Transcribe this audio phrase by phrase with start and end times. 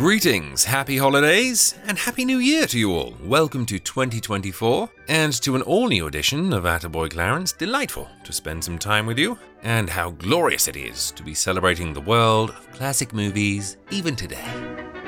[0.00, 3.14] Greetings, happy holidays, and happy new year to you all.
[3.22, 7.52] Welcome to 2024 and to an all new edition of Attaboy Clarence.
[7.52, 11.92] Delightful to spend some time with you, and how glorious it is to be celebrating
[11.92, 14.42] the world of classic movies even today.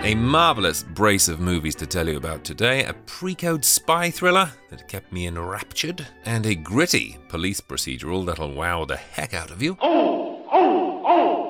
[0.01, 4.51] A marvelous brace of movies to tell you about today a pre code spy thriller
[4.68, 9.63] that kept me enraptured, and a gritty police procedural that'll wow the heck out of
[9.63, 9.79] you.
[9.80, 10.21] Oh,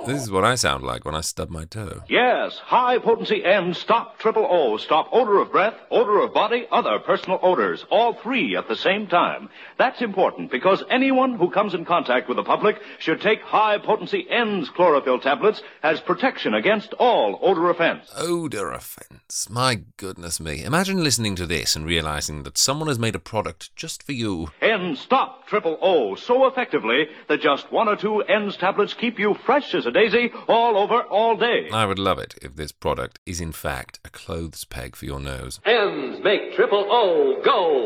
[0.04, 2.02] This is what I sound like when I stub my toe.
[2.08, 4.76] Yes, high potency N stop triple O.
[4.76, 7.84] Stop odor of breath, odor of body, other personal odors.
[7.88, 9.48] All three at the same time.
[9.78, 14.26] That's important because anyone who comes in contact with the public should take high potency
[14.28, 18.10] Ennds chlorophyll tablets as protection against all odor offense.
[18.16, 19.48] Odor offense.
[19.48, 20.64] My goodness me.
[20.64, 24.48] Imagine listening to this and realizing that someone has made a product just for you.
[24.60, 29.34] N stop triple O so effectively that just one or two Ennds tablets keep you
[29.44, 31.68] fresh as a daisy all over all day.
[31.70, 35.20] I would love it if this product is in fact a clothes peg for your
[35.20, 35.60] nose.
[35.66, 37.84] M's make triple O go,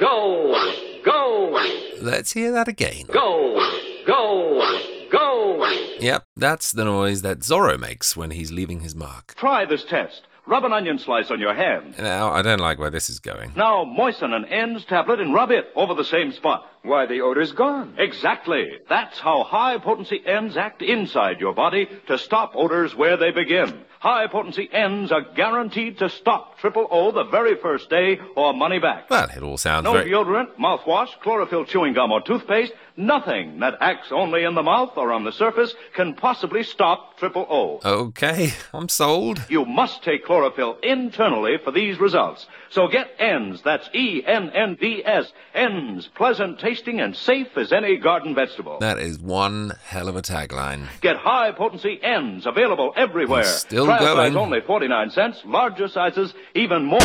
[0.00, 3.04] go, go, Let's hear that again.
[3.06, 3.60] go,
[4.04, 5.64] go, go.
[6.00, 9.36] Yep, that's the noise that Zorro makes when he's leaving his mark.
[9.36, 10.22] Try this test.
[10.46, 11.94] Rub an onion slice on your hand.
[11.98, 13.52] Now, I don't like where this is going.
[13.56, 16.66] Now moisten an Ennds tablet and rub it over the same spot.
[16.82, 17.94] Why, the odor's gone.
[17.96, 18.72] Exactly.
[18.86, 23.80] That's how high potency Ennds act inside your body to stop odors where they begin.
[24.00, 28.78] High potency Ennds are guaranteed to stop triple O the very first day or money
[28.78, 29.08] back.
[29.08, 30.10] Well, it all sounds No very.
[30.10, 35.12] deodorant, mouthwash, chlorophyll chewing gum, or toothpaste, nothing that acts only in the mouth or
[35.12, 37.80] on the surface can possibly stop triple O.
[37.84, 39.44] Okay, I'm sold.
[39.48, 42.46] You must take chlorophyll internally for these results.
[42.70, 48.78] So get Ennds, that's E-N-N-D-S, Ennds, pleasant tasting and safe as any garden vegetable.
[48.80, 50.86] That is one hell of a tagline.
[51.00, 53.42] Get high potency Ennds available everywhere.
[53.42, 54.32] He's still Trial going.
[54.32, 57.00] size only 49 cents, larger sizes even more.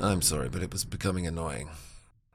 [0.00, 1.70] I'm sorry, but it was becoming annoying.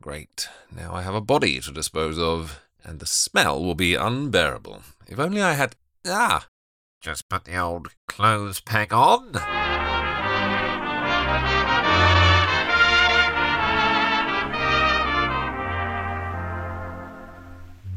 [0.02, 0.48] Great.
[0.72, 4.84] Now I have a body to dispose of, and the smell will be unbearable.
[5.08, 5.76] If only I had.
[6.06, 6.48] Ah!
[7.02, 9.34] Just put the old clothes peg on.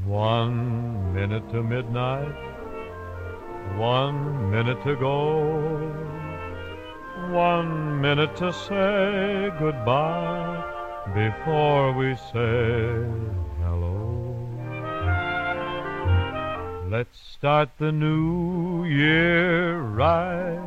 [0.06, 2.34] One minute to midnight,
[3.76, 5.78] one minute to go,
[7.30, 10.79] one minute to say goodbye
[11.14, 13.04] before we say
[13.62, 14.46] hello.
[16.88, 20.60] Let's start the new year right,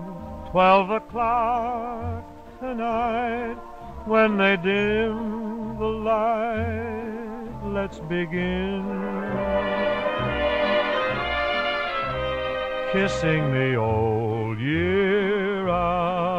[0.51, 2.23] twelve o'clock
[2.59, 3.57] tonight,
[4.05, 7.63] when they dim the light.
[7.65, 8.83] Let's begin
[12.91, 16.32] kissing the old year out,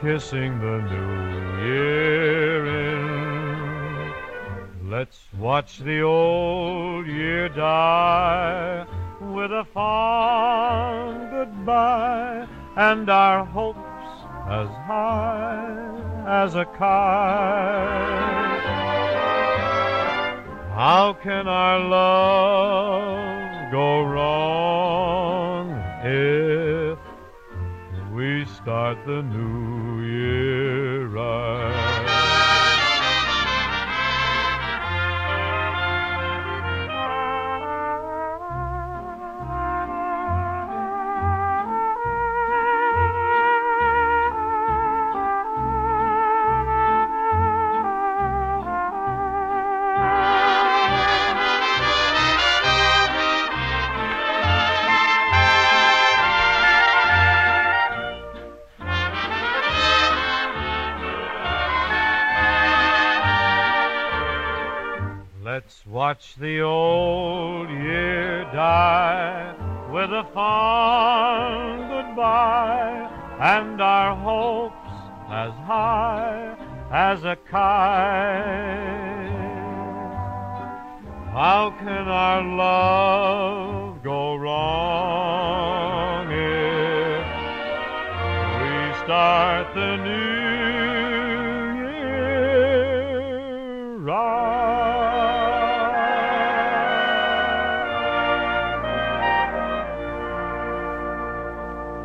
[0.00, 4.12] kissing the new year in.
[4.88, 8.86] Let's watch the old year die
[9.20, 13.78] with a fond goodbye and our hopes
[14.48, 15.76] as high
[16.26, 16.80] as a kite.
[20.72, 25.72] How can our love go wrong
[26.02, 26.98] if
[28.14, 29.79] we start the new
[65.62, 69.54] Let's watch the old year die
[69.92, 74.90] with a fond goodbye and our hopes
[75.28, 76.56] as high
[76.90, 77.60] as a kite.
[81.30, 87.26] How can our love go wrong if
[88.62, 90.70] we start the new
[91.84, 93.00] year
[93.98, 94.39] right?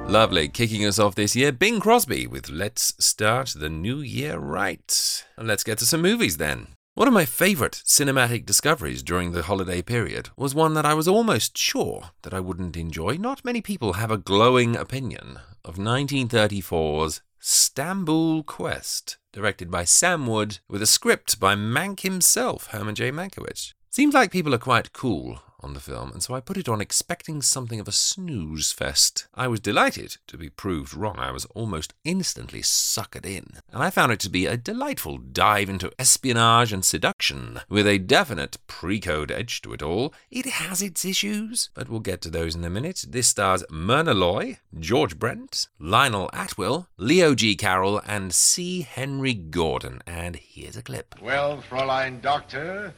[0.07, 0.47] Lovely.
[0.47, 5.25] Kicking us off this year, Bing Crosby with Let's Start the New Year Right.
[5.35, 6.67] And let's get to some movies then.
[6.93, 11.07] One of my favourite cinematic discoveries during the holiday period was one that I was
[11.07, 13.17] almost sure that I wouldn't enjoy.
[13.17, 20.59] Not many people have a glowing opinion of 1934's Stamboul Quest, directed by Sam Wood,
[20.69, 23.11] with a script by Mank himself, Herman J.
[23.11, 23.73] Mankiewicz.
[23.89, 26.79] Seems like people are quite cool on the film, and so I put it on
[26.79, 29.27] expecting something of a snooze fest.
[29.33, 31.17] I was delighted to be proved wrong.
[31.17, 35.69] I was almost instantly suckered in, and I found it to be a delightful dive
[35.69, 40.13] into espionage and seduction, with a definite pre-code edge to it all.
[40.29, 43.05] It has its issues, but we'll get to those in a minute.
[43.09, 47.55] This stars Myrna Loy, George Brent, Lionel Atwill, Leo G.
[47.55, 48.81] Carroll, and C.
[48.81, 50.01] Henry Gordon.
[50.05, 51.15] And here's a clip.
[51.21, 52.93] Well, Fräulein Doctor,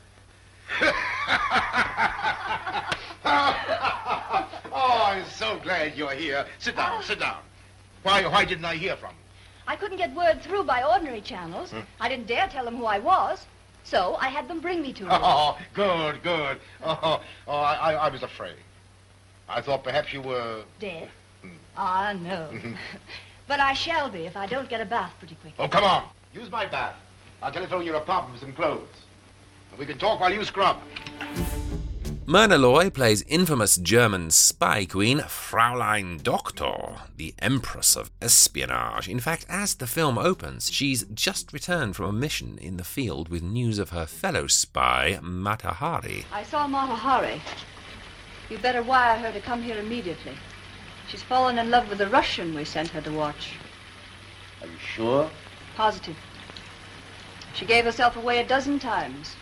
[4.73, 6.45] oh, I'm so glad you're here.
[6.59, 7.37] Sit down, sit down.
[8.03, 9.27] Why, why didn't I hear from you?
[9.67, 11.71] I couldn't get word through by ordinary channels.
[11.71, 11.81] Hmm.
[11.99, 13.45] I didn't dare tell them who I was.
[13.83, 15.09] So I had them bring me to you.
[15.09, 16.59] Oh, good, good.
[16.83, 18.57] Oh, oh I, I, was afraid.
[19.47, 20.63] I thought perhaps you were...
[20.79, 21.09] Dead?
[21.41, 21.49] Hmm.
[21.77, 22.49] Ah, no.
[23.47, 25.53] but I shall be if I don't get a bath pretty quick.
[25.57, 26.03] Oh, come on.
[26.33, 26.95] Use my bath.
[27.41, 28.87] I'll telephone your apartment for some clothes.
[29.77, 30.77] We can talk while you scrub.
[32.25, 39.07] Myrna Loy plays infamous German spy queen Fraulein Doktor, the Empress of Espionage.
[39.07, 43.29] In fact, as the film opens, she's just returned from a mission in the field
[43.29, 46.25] with news of her fellow spy, Mata Hari.
[46.33, 47.41] I saw Mata Hari.
[48.49, 50.33] You'd better wire her to come here immediately.
[51.07, 53.53] She's fallen in love with the Russian we sent her to watch.
[54.61, 55.29] Are you sure?
[55.75, 56.17] Positive.
[57.53, 59.35] She gave herself away a dozen times.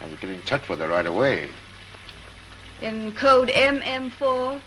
[0.00, 1.48] I will get in touch with her right away.
[2.80, 4.60] In code MM4,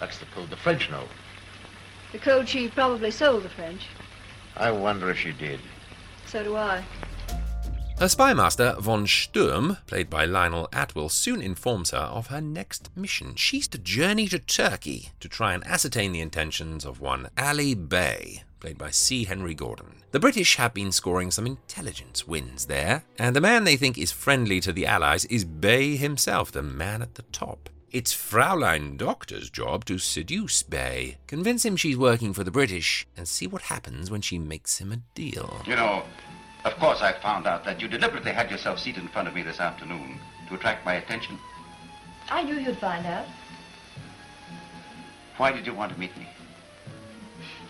[0.00, 1.04] That's the code the French know.
[2.12, 3.86] the code she probably sold the French.
[4.56, 5.60] I wonder if she did.
[6.26, 6.84] So do I.
[7.98, 13.34] Her spymaster, von Sturm, played by Lionel Atwill, soon informs her of her next mission.
[13.36, 18.42] She's to journey to Turkey to try and ascertain the intentions of one Ali Bey,
[18.62, 19.24] played by C.
[19.24, 20.04] Henry Gordon.
[20.12, 24.12] The British have been scoring some intelligence wins there, and the man they think is
[24.12, 27.68] friendly to the Allies is Bey himself, the man at the top.
[27.90, 33.26] It's Fraulein Doctor's job to seduce Bey, convince him she's working for the British, and
[33.26, 35.60] see what happens when she makes him a deal.
[35.66, 36.04] You know,
[36.64, 39.42] of course I found out that you deliberately had yourself seated in front of me
[39.42, 41.36] this afternoon to attract my attention.
[42.30, 43.26] I knew you'd find out.
[45.36, 46.28] Why did you want to meet me?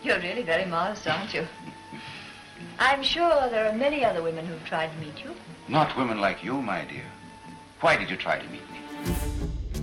[0.03, 1.47] You're really very modest, aren't you?
[2.79, 5.35] I'm sure there are many other women who've tried to meet you.
[5.69, 7.05] Not women like you, my dear.
[7.81, 8.79] Why did you try to meet me?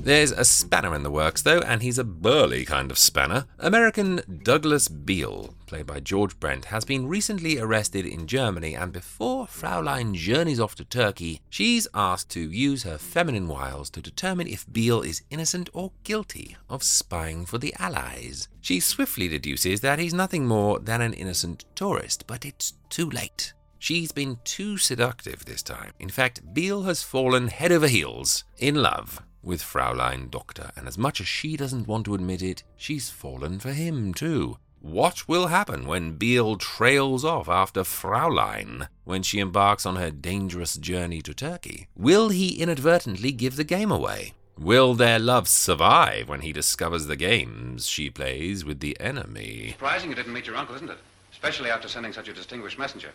[0.01, 3.45] There's a spanner in the works, though, and he's a burly kind of spanner.
[3.59, 9.45] American Douglas Beale, played by George Brent, has been recently arrested in Germany, and before
[9.45, 14.71] Fraulein journeys off to Turkey, she's asked to use her feminine wiles to determine if
[14.71, 18.47] Beale is innocent or guilty of spying for the Allies.
[18.61, 23.53] She swiftly deduces that he's nothing more than an innocent tourist, but it's too late.
[23.79, 25.91] She's been too seductive this time.
[25.99, 30.97] In fact, Beale has fallen head over heels in love with Fraulein Doctor, and as
[30.97, 34.57] much as she doesn't want to admit it, she's fallen for him too.
[34.81, 40.75] What will happen when Beale trails off after Fraulein when she embarks on her dangerous
[40.75, 41.87] journey to Turkey?
[41.97, 44.33] Will he inadvertently give the game away?
[44.57, 49.71] Will their love survive when he discovers the games she plays with the enemy?
[49.71, 50.97] Surprising you didn't meet your uncle, isn't it?
[51.31, 53.11] Especially after sending such a distinguished messenger.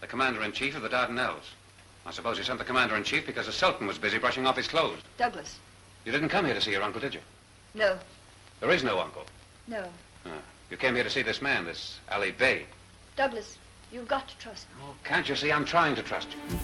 [0.00, 1.52] The commander-in-chief of the Dardanelles.
[2.06, 5.00] I suppose you sent the commander-in-chief because the Sultan was busy brushing off his clothes.
[5.18, 5.58] Douglas.
[6.04, 7.20] You didn't come here to see your uncle, did you?
[7.74, 7.98] No,
[8.60, 9.24] There is no uncle.
[9.66, 9.84] no.
[10.24, 10.30] Ah,
[10.70, 12.66] You came here to see this man, this Ali Bey.
[13.16, 13.58] Douglas,
[13.92, 14.84] you've got to trust me.
[14.84, 16.56] Oh, can't you see I'm trying to trust you?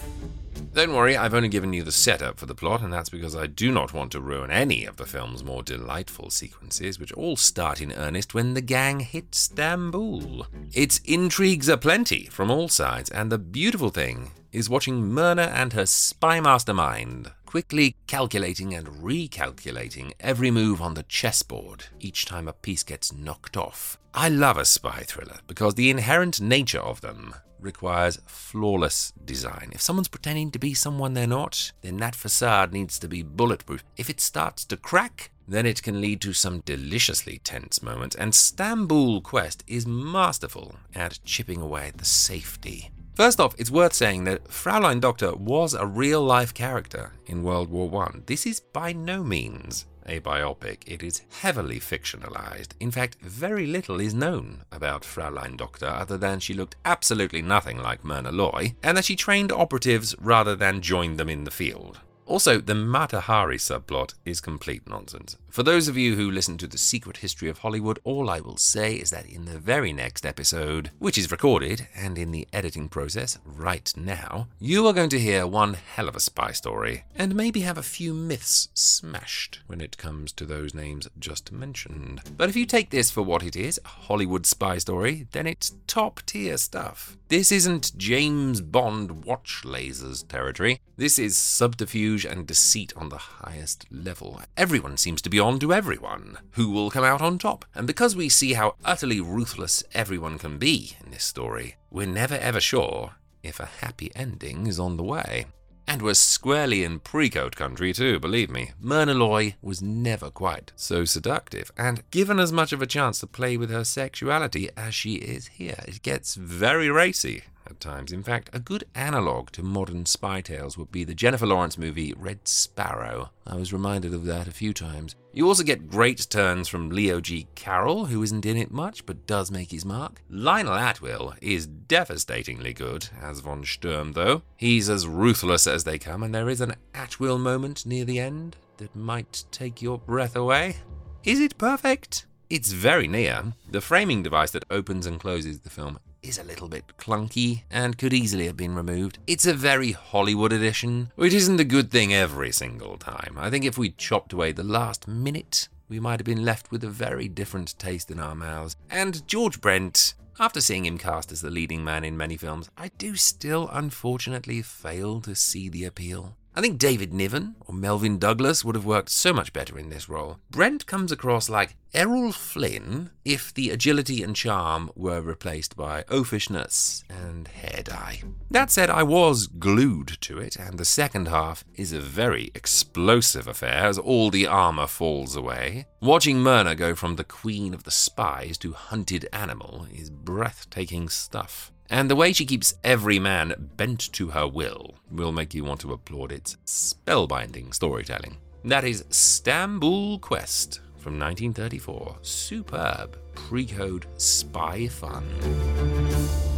[0.73, 3.45] Don't worry, I've only given you the setup for the plot, and that's because I
[3.47, 7.79] do not want to ruin any of the film's more delightful sequences, which all start
[7.79, 10.47] in earnest when the gang hit Stamboul.
[10.73, 15.73] Its intrigues are plenty from all sides, and the beautiful thing is watching Myrna and
[15.73, 22.53] her spy mastermind quickly calculating and recalculating every move on the chessboard each time a
[22.53, 23.99] piece gets knocked off.
[24.11, 29.71] I love a spy thriller because the inherent nature of them requires flawless design.
[29.71, 33.83] If someone's pretending to be someone they're not, then that facade needs to be bulletproof.
[33.97, 38.33] If it starts to crack, then it can lead to some deliciously tense moments, and
[38.33, 42.91] Stamboul Quest is masterful at chipping away at the safety.
[43.15, 47.69] First off, it's worth saying that Fraulein Doctor was a real life character in World
[47.69, 48.19] War I.
[48.25, 50.79] This is by no means a biopic.
[50.85, 52.69] It is heavily fictionalized.
[52.79, 57.81] In fact, very little is known about Fraulein Doctor other than she looked absolutely nothing
[57.81, 61.99] like Myrna Loy, and that she trained operatives rather than joined them in the field.
[62.25, 65.37] Also, the Mata Hari subplot is complete nonsense.
[65.53, 68.57] For those of you who listen to The Secret History of Hollywood, all I will
[68.57, 72.89] say is that in the very next episode, which is recorded and in the editing
[72.89, 77.35] process right now, you are going to hear one hell of a spy story, and
[77.35, 82.21] maybe have a few myths smashed when it comes to those names just mentioned.
[82.35, 85.75] But if you take this for what it is, a Hollywood spy story, then it's
[85.85, 87.15] top tier stuff.
[87.27, 90.81] This isn't James Bond watch lasers territory.
[90.97, 94.41] This is subterfuge and deceit on the highest level.
[94.55, 96.37] Everyone seems to be on to everyone.
[96.51, 97.65] Who will come out on top?
[97.75, 102.35] And because we see how utterly ruthless everyone can be in this story, we're never
[102.35, 105.45] ever sure if a happy ending is on the way.
[105.85, 108.71] And we're squarely in pre-code country too, believe me.
[108.79, 113.27] Myrna Loy was never quite so seductive, and given as much of a chance to
[113.27, 118.11] play with her sexuality as she is here, it gets very racy at times.
[118.11, 122.13] In fact, a good analogue to modern spy tales would be the Jennifer Lawrence movie
[122.17, 123.31] Red Sparrow.
[123.45, 125.15] I was reminded of that a few times.
[125.31, 127.47] You also get great turns from Leo G.
[127.55, 130.21] Carroll, who isn't in it much but does make his mark.
[130.29, 134.43] Lionel Atwill is devastatingly good as von Sturm, though.
[134.55, 138.57] He's as ruthless as they come, and there is an Atwill moment near the end
[138.77, 140.77] that might take your breath away.
[141.23, 142.25] Is it perfect?
[142.49, 143.53] It's very near.
[143.71, 147.97] The framing device that opens and closes the film is a little bit clunky and
[147.97, 149.19] could easily have been removed.
[149.27, 153.35] It's a very Hollywood edition, which isn't a good thing every single time.
[153.37, 156.83] I think if we chopped away the last minute, we might have been left with
[156.83, 158.75] a very different taste in our mouths.
[158.89, 162.89] And George Brent, after seeing him cast as the leading man in many films, I
[162.97, 166.37] do still unfortunately fail to see the appeal.
[166.55, 170.07] I think David Niven or Melvyn Douglas would have worked so much better in this
[170.07, 170.37] role.
[170.51, 177.03] Brent comes across like Errol Flynn if the agility and charm were replaced by oafishness
[177.09, 178.21] and hair dye.
[178.51, 183.47] That said, I was glued to it, and the second half is a very explosive
[183.47, 185.87] affair as all the armor falls away.
[186.01, 191.72] Watching Myrna go from the queen of the spies to hunted animal is breathtaking stuff.
[191.89, 195.81] And the way she keeps every man bent to her will will make you want
[195.81, 198.37] to applaud its spellbinding storytelling.
[198.65, 202.17] That is Stamboul Quest from 1934.
[202.21, 206.52] Superb pre code spy fun.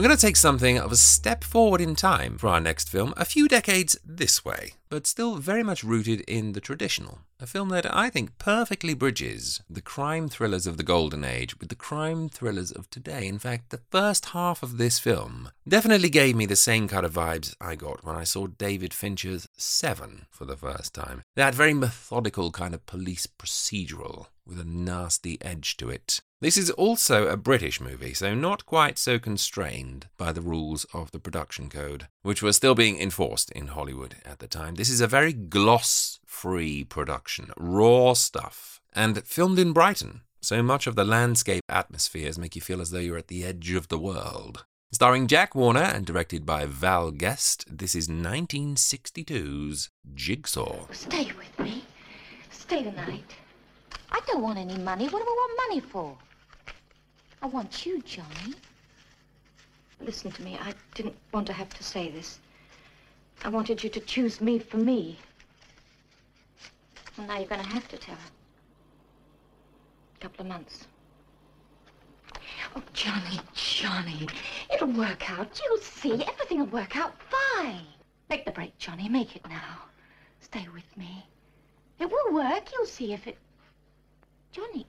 [0.00, 3.12] We're going to take something of a step forward in time for our next film,
[3.18, 7.18] a few decades this way, but still very much rooted in the traditional.
[7.38, 11.68] A film that I think perfectly bridges the crime thrillers of the golden age with
[11.68, 13.28] the crime thrillers of today.
[13.28, 17.12] In fact, the first half of this film definitely gave me the same kind of
[17.12, 21.20] vibes I got when I saw David Fincher's Seven for the first time.
[21.36, 26.22] That very methodical kind of police procedural with a nasty edge to it.
[26.42, 31.10] This is also a British movie, so not quite so constrained by the rules of
[31.10, 34.76] the production code, which were still being enforced in Hollywood at the time.
[34.76, 40.86] This is a very gloss free production, raw stuff, and filmed in Brighton, so much
[40.86, 43.98] of the landscape atmospheres make you feel as though you're at the edge of the
[43.98, 44.64] world.
[44.92, 50.86] Starring Jack Warner and directed by Val Guest, this is 1962's Jigsaw.
[50.92, 51.84] Stay with me.
[52.50, 53.34] Stay the night.
[54.10, 55.04] I don't want any money.
[55.04, 56.16] What do I want money for?
[57.42, 58.54] I want you, Johnny.
[60.00, 60.58] Listen to me.
[60.60, 62.38] I didn't want to have to say this.
[63.44, 65.18] I wanted you to choose me for me.
[67.16, 68.30] Well, now you're going to have to tell her.
[70.16, 70.86] A couple of months.
[72.76, 74.28] Oh, Johnny, Johnny.
[74.72, 75.60] It'll work out.
[75.64, 76.12] You'll see.
[76.12, 77.86] Everything will work out fine.
[78.28, 79.08] Make the break, Johnny.
[79.08, 79.78] Make it now.
[80.40, 81.24] Stay with me.
[81.98, 82.70] It will work.
[82.72, 83.38] You'll see if it...
[84.52, 84.86] Johnny.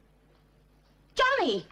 [1.16, 1.66] Johnny!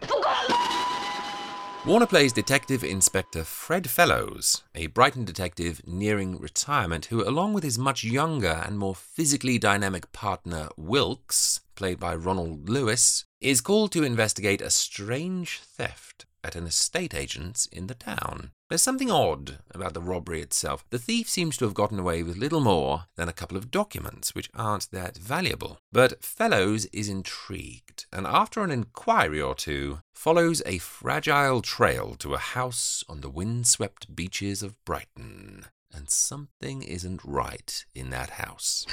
[1.86, 7.78] Warner plays Detective Inspector Fred Fellows, a Brighton detective nearing retirement who, along with his
[7.78, 14.02] much younger and more physically dynamic partner Wilkes, played by Ronald Lewis, is called to
[14.02, 18.50] investigate a strange theft at an estate agent's in the town.
[18.68, 20.84] There's something odd about the robbery itself.
[20.90, 24.34] The thief seems to have gotten away with little more than a couple of documents,
[24.34, 25.78] which aren't that valuable.
[25.90, 32.34] But Fellows is intrigued, and after an inquiry or two, follows a fragile trail to
[32.34, 35.66] a house on the windswept beaches of Brighton.
[35.92, 38.86] And something isn't right in that house.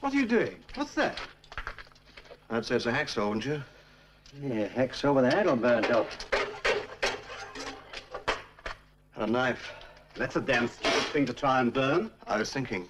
[0.00, 0.56] What are you doing?
[0.74, 1.18] What's that?
[2.50, 3.62] I'd say it's a hacksaw, wouldn't you?
[4.42, 6.06] Yeah, hacksaw with a handle burnt off.
[9.14, 9.72] And a knife.
[10.14, 12.10] That's a damn stupid thing to try and burn.
[12.26, 12.88] I was thinking.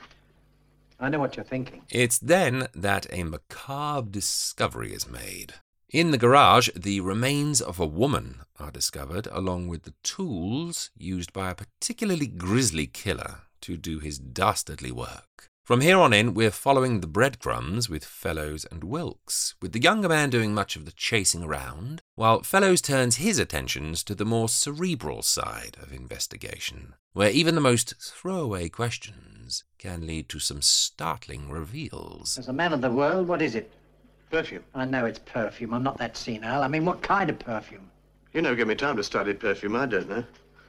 [0.99, 1.83] I know what you're thinking.
[1.91, 5.55] It's then that a macabre discovery is made.
[5.91, 11.33] In the garage, the remains of a woman are discovered, along with the tools used
[11.33, 15.49] by a particularly grisly killer to do his dastardly work.
[15.67, 20.09] From here on in, we're following the breadcrumbs with Fellows and Wilkes, with the younger
[20.09, 24.49] man doing much of the chasing around, while Fellows turns his attentions to the more
[24.49, 31.51] cerebral side of investigation, where even the most throwaway questions can lead to some startling
[31.51, 32.39] reveals.
[32.39, 33.69] As a man of the world, what is it?
[34.31, 34.63] Perfume.
[34.73, 35.75] I know it's perfume.
[35.75, 36.63] I'm not that senile.
[36.63, 37.91] I mean, what kind of perfume?
[38.33, 39.75] You never give me time to study perfume.
[39.75, 40.23] I don't know.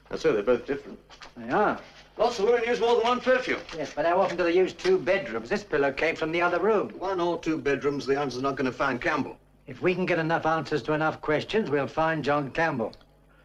[0.10, 0.98] And so they're both different.
[1.36, 1.80] They are.
[2.18, 3.60] Lots of women use more than one perfume.
[3.76, 5.50] Yes, but how often do they use two bedrooms?
[5.50, 6.90] This pillow came from the other room.
[6.98, 9.38] One or two bedrooms, the answer's not going to find Campbell.
[9.68, 12.94] If we can get enough answers to enough questions, we'll find John Campbell.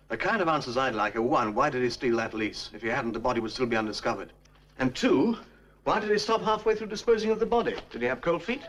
[0.09, 2.71] The kind of answers I'd like are one, why did he steal that lease?
[2.73, 4.33] If he hadn't, the body would still be undiscovered.
[4.79, 5.37] And two,
[5.85, 7.75] why did he stop halfway through disposing of the body?
[7.91, 8.63] Did he have cold feet?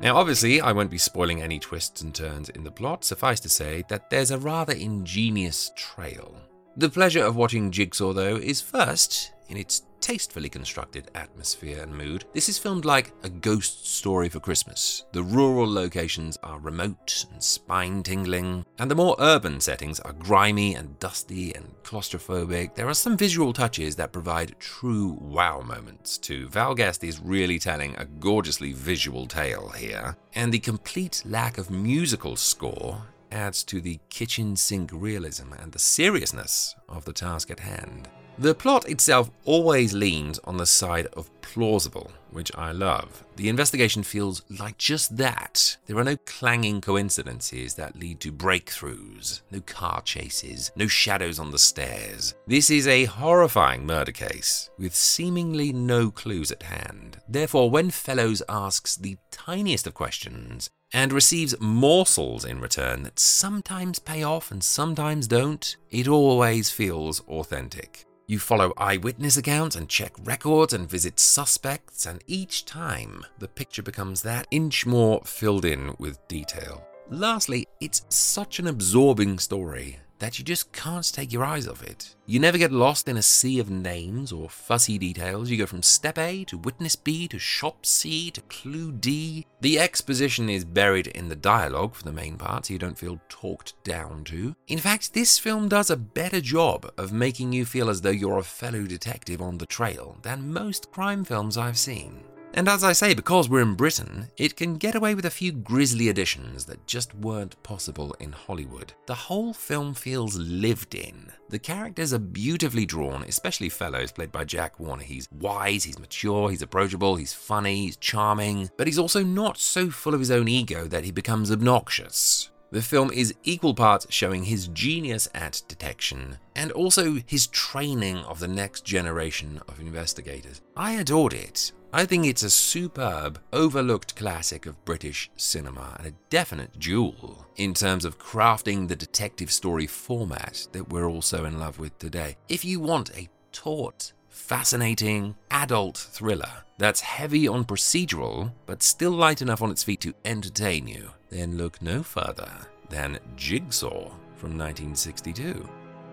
[0.00, 3.04] Now, obviously, I won't be spoiling any twists and turns in the plot.
[3.04, 6.36] Suffice to say that there's a rather ingenious trail.
[6.78, 12.26] The pleasure of watching Jigsaw, though, is first in its tastefully constructed atmosphere and mood.
[12.34, 15.06] This is filmed like a ghost story for Christmas.
[15.12, 20.74] The rural locations are remote and spine tingling, and the more urban settings are grimy
[20.74, 22.74] and dusty and claustrophobic.
[22.74, 26.46] There are some visual touches that provide true wow moments too.
[26.50, 31.70] Val Guest is really telling a gorgeously visual tale here, and the complete lack of
[31.70, 37.60] musical score adds to the kitchen sink realism and the seriousness of the task at
[37.60, 38.08] hand.
[38.38, 43.24] The plot itself always leans on the side of plausible, which I love.
[43.36, 45.78] The investigation feels like just that.
[45.86, 51.50] There are no clanging coincidences that lead to breakthroughs, no car chases, no shadows on
[51.50, 52.34] the stairs.
[52.46, 57.22] This is a horrifying murder case with seemingly no clues at hand.
[57.26, 63.98] Therefore, when Fellows asks the tiniest of questions, and receives morsels in return that sometimes
[63.98, 68.04] pay off and sometimes don't, it always feels authentic.
[68.28, 73.82] You follow eyewitness accounts and check records and visit suspects, and each time the picture
[73.82, 76.84] becomes that inch more filled in with detail.
[77.08, 82.14] Lastly, it's such an absorbing story that you just can't take your eyes off it.
[82.26, 85.50] You never get lost in a sea of names or fussy details.
[85.50, 89.46] You go from step A to witness B to shop C to clue D.
[89.60, 93.20] The exposition is buried in the dialogue for the main part, so you don't feel
[93.28, 94.54] talked down to.
[94.68, 98.38] In fact, this film does a better job of making you feel as though you're
[98.38, 102.24] a fellow detective on the trail than most crime films I've seen.
[102.54, 105.52] And as I say, because we're in Britain, it can get away with a few
[105.52, 108.94] grisly additions that just weren't possible in Hollywood.
[109.06, 111.32] The whole film feels lived in.
[111.50, 115.02] The characters are beautifully drawn, especially Fellows, played by Jack Warner.
[115.02, 119.90] He's wise, he's mature, he's approachable, he's funny, he's charming, but he's also not so
[119.90, 122.50] full of his own ego that he becomes obnoxious.
[122.72, 128.40] The film is equal parts showing his genius at detection and also his training of
[128.40, 130.62] the next generation of investigators.
[130.76, 131.72] I adored it.
[131.96, 137.72] I think it's a superb, overlooked classic of British cinema and a definite jewel in
[137.72, 142.36] terms of crafting the detective story format that we're also in love with today.
[142.50, 149.40] If you want a taut, fascinating, adult thriller that's heavy on procedural but still light
[149.40, 152.50] enough on its feet to entertain you, then look no further
[152.90, 155.66] than Jigsaw from 1962.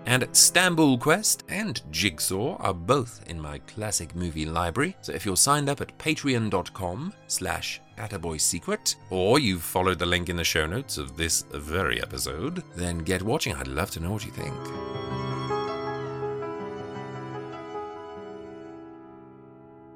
[0.05, 5.37] And Stamboul Quest and Jigsaw are both in my classic movie library, so if you're
[5.37, 10.97] signed up at patreon.com slash attaboysecret, or you've followed the link in the show notes
[10.97, 13.55] of this very episode, then get watching.
[13.55, 14.53] I'd love to know what you think.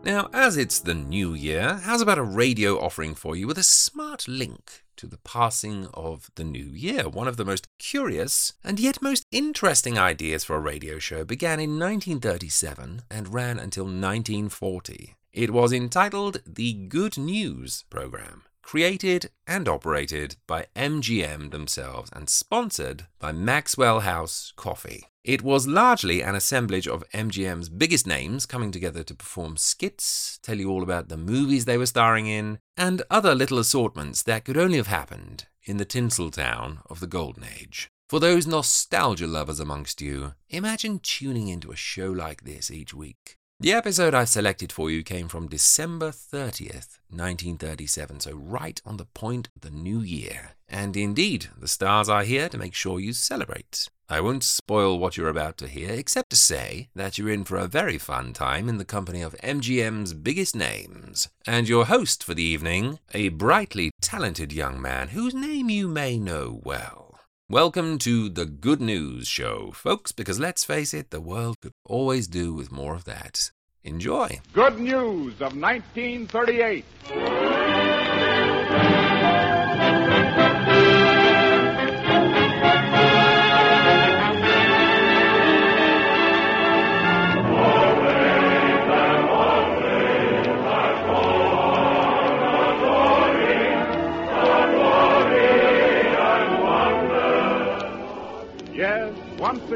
[0.05, 3.63] Now, as it's the new year, how's about a radio offering for you with a
[3.63, 7.07] smart link to the passing of the new year?
[7.07, 11.59] One of the most curious and yet most interesting ideas for a radio show began
[11.59, 15.15] in 1937 and ran until 1940.
[15.33, 23.07] It was entitled the Good News Program created and operated by MGM themselves and sponsored
[23.17, 25.05] by Maxwell House Coffee.
[25.27, 30.57] It was largely an assemblage of MGM's biggest names coming together to perform skits, tell
[30.57, 34.55] you all about the movies they were starring in, and other little assortments that could
[34.55, 37.89] only have happened in the tinsel town of the Golden Age.
[38.07, 43.36] For those nostalgia lovers amongst you, imagine tuning into a show like this each week.
[43.59, 49.05] The episode I've selected for you came from December 30th, 1937, so right on the
[49.05, 50.51] point of the new year.
[50.69, 53.89] And indeed, the stars are here to make sure you celebrate.
[54.07, 57.57] I won't spoil what you're about to hear, except to say that you're in for
[57.57, 61.27] a very fun time in the company of MGM's biggest names.
[61.47, 66.19] And your host for the evening, a brightly talented young man whose name you may
[66.19, 67.06] know well.
[67.49, 72.27] Welcome to the Good News Show, folks, because let's face it, the world could always
[72.27, 73.51] do with more of that.
[73.85, 74.41] Enjoy.
[74.51, 76.83] Good news of 1938.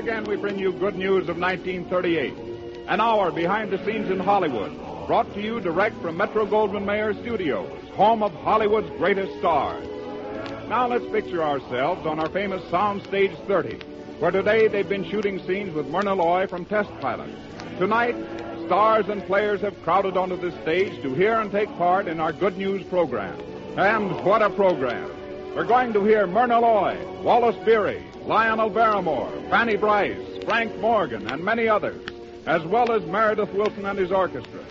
[0.02, 2.34] Again we bring you good news of 1938.
[2.88, 7.14] An hour behind the scenes in Hollywood, brought to you direct from Metro Goldwyn Mayer
[7.14, 9.88] Studios, home of Hollywood's greatest stars.
[10.68, 13.76] Now let's picture ourselves on our famous Soundstage 30,
[14.18, 17.30] where today they've been shooting scenes with Myrna Loy from Test Pilot.
[17.78, 18.16] Tonight,
[18.66, 22.34] stars and players have crowded onto the stage to hear and take part in our
[22.34, 23.40] good news program.
[23.78, 25.21] And what a program!
[25.56, 31.44] We're going to hear Myrna Loy, Wallace Beery, Lionel Barrymore, Fanny Brice, Frank Morgan, and
[31.44, 32.02] many others,
[32.46, 34.64] as well as Meredith Willson and his orchestra.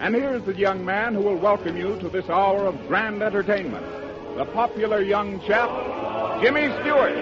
[0.00, 3.84] And here's the young man who will welcome you to this hour of grand entertainment,
[4.38, 5.68] the popular young chap,
[6.40, 7.12] Jimmy Stewart.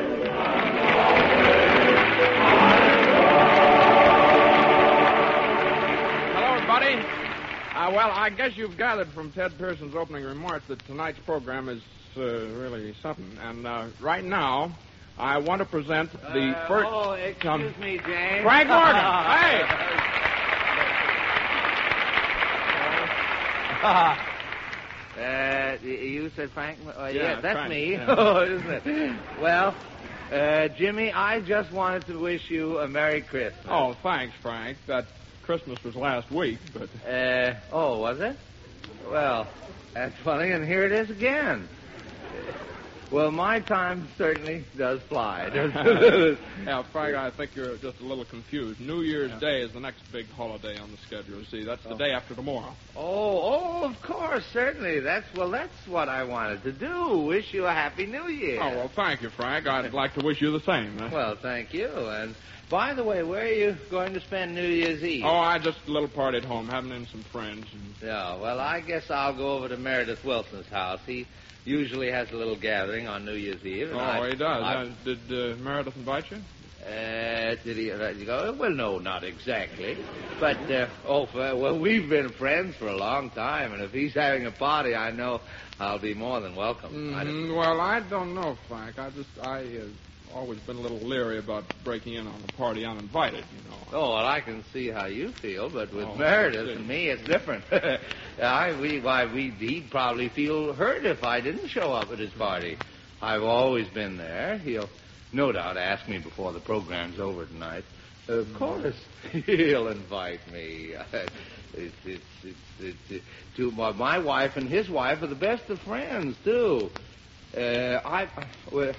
[6.32, 6.94] Hello, everybody.
[7.74, 11.82] Uh, well, I guess you've gathered from Ted Pearson's opening remarks that tonight's program is
[12.16, 13.38] uh, really something.
[13.42, 14.72] And uh, right now,
[15.18, 16.88] I want to present the Uh, first.
[16.90, 18.42] Oh, excuse um, me, James.
[18.42, 18.94] Frank Morgan.
[18.96, 19.64] hey!
[25.16, 26.78] Uh, you said Frank?
[26.86, 27.92] Uh, yeah, Yeah, that's Frank, me.
[27.92, 28.06] yeah.
[28.18, 29.16] Oh, isn't it?
[29.40, 29.74] Well,
[30.32, 33.64] uh, Jimmy, I just wanted to wish you a Merry Christmas.
[33.68, 34.78] Oh, thanks, Frank.
[34.88, 35.06] That
[35.44, 36.88] Christmas was last week, but.
[37.08, 38.36] Uh, oh, was it?
[39.08, 39.46] Well,
[39.92, 41.68] that's funny, and here it is again.
[43.14, 45.48] Well, my time certainly does fly.
[46.66, 48.80] yeah, Frank, I think you're just a little confused.
[48.80, 51.44] New Year's Day is the next big holiday on the schedule.
[51.48, 51.98] See, that's the oh.
[51.98, 52.74] day after tomorrow.
[52.96, 54.98] Oh, oh, of course, certainly.
[54.98, 57.18] That's well, that's what I wanted to do.
[57.28, 58.58] Wish you a happy New Year.
[58.60, 59.68] Oh, well, thank you, Frank.
[59.68, 60.98] I'd like to wish you the same.
[60.98, 61.10] huh?
[61.12, 61.88] Well, thank you.
[61.88, 62.34] And
[62.70, 65.22] by the way, where are you going to spend New Year's Eve?
[65.24, 67.66] Oh, I just a little party at home, having in some friends.
[67.72, 67.94] And...
[68.02, 71.00] Yeah, well, I guess I'll go over to Meredith Willson's house.
[71.06, 71.28] He
[71.64, 73.90] usually has a little gathering on New Year's Eve.
[73.92, 74.62] Oh, I- he does.
[74.64, 76.38] I- Uh, did uh, Meredith invite you?
[76.86, 77.90] Uh, did he?
[77.90, 79.96] Uh, you go, well, no, not exactly.
[80.38, 84.44] But, uh, oh, well, we've been friends for a long time, and if he's having
[84.44, 85.40] a party, I know
[85.80, 87.14] I'll be more than welcome.
[87.14, 88.98] I don't- Mm, well, I don't know, Frank.
[88.98, 89.86] I just I uh,
[90.34, 93.44] always been a little leery about breaking in on a party uninvited.
[93.52, 93.76] You know.
[93.92, 97.22] Oh, well, I can see how you feel, but with Oh, Meredith and me, it's
[97.22, 97.64] different.
[98.42, 102.32] I, we, why, we, he'd probably feel hurt if I didn't show up at his
[102.32, 102.76] party.
[103.22, 104.58] I've always been there.
[104.58, 104.88] He'll
[105.32, 107.84] no doubt ask me before the program's over tonight.
[108.28, 108.96] Of course,
[109.32, 110.94] he'll invite me.
[111.76, 112.22] It's, it's,
[112.78, 113.24] it's, it's,
[113.56, 116.88] to my, my wife and his wife are the best of friends too.
[117.56, 118.28] Uh, I,
[118.70, 118.92] well,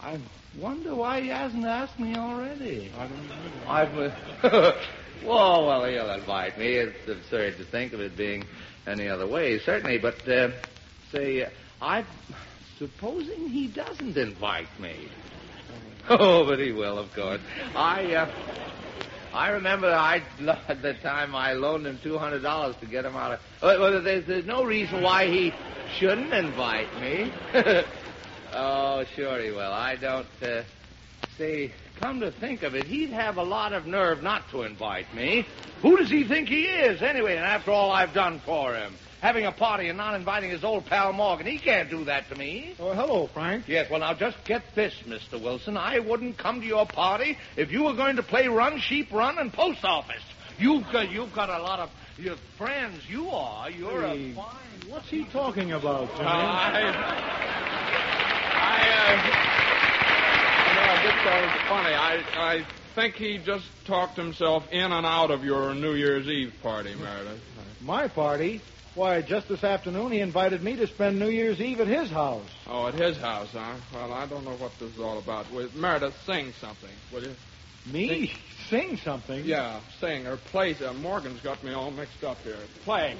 [0.00, 0.18] I
[0.58, 2.90] wonder why he hasn't asked me already.
[2.98, 3.68] I don't know.
[3.68, 3.98] I've.
[3.98, 4.72] Uh,
[5.24, 6.74] well, well, he'll invite me.
[6.74, 8.44] It's absurd to think of it being
[8.86, 9.98] any other way, certainly.
[9.98, 10.50] But uh,
[11.10, 12.04] say, uh, I,
[12.78, 15.08] supposing he doesn't invite me.
[16.10, 17.40] Oh, but he will, of course.
[17.76, 18.30] I, uh,
[19.32, 20.20] I remember I
[20.68, 23.40] at the time I loaned him two hundred dollars to get him out of.
[23.62, 25.54] Well, well, there's, there's no reason why he
[25.98, 27.32] shouldn't invite me.
[28.54, 29.72] Oh, sure he will.
[29.72, 30.26] I don't.
[30.42, 30.62] Uh,
[31.38, 35.12] say, come to think of it, he'd have a lot of nerve not to invite
[35.14, 35.46] me.
[35.80, 37.36] Who does he think he is, anyway?
[37.36, 40.84] And after all I've done for him, having a party and not inviting his old
[40.86, 42.74] pal Morgan, he can't do that to me.
[42.78, 43.66] Oh, hello, Frank.
[43.66, 45.40] Yes, well, now just get this, Mr.
[45.40, 45.76] Willson.
[45.76, 49.38] I wouldn't come to your party if you were going to play run, sheep, run,
[49.38, 50.22] and post office.
[50.58, 53.00] You've got, you've got a lot of You're friends.
[53.08, 53.70] You are.
[53.70, 54.90] You're Hey, a fine.
[54.90, 56.26] What's he talking about, Jimmy?
[56.26, 57.81] Uh, I,
[61.52, 61.94] was funny.
[61.94, 66.52] I, I think he just talked himself in and out of your New Year's Eve
[66.62, 67.40] party, Meredith.
[67.80, 68.60] My party?
[68.94, 72.48] Why, just this afternoon he invited me to spend New Year's Eve at his house.
[72.66, 73.76] Oh, at his house, huh?
[73.94, 75.50] Well, I don't know what this is all about.
[75.50, 77.34] With Meredith, sing something, will you?
[77.90, 78.32] Me?
[78.68, 79.44] Sing something?
[79.44, 80.74] Yeah, sing or play.
[80.74, 82.58] Uh, Morgan's got me all mixed up here.
[82.84, 83.16] Play.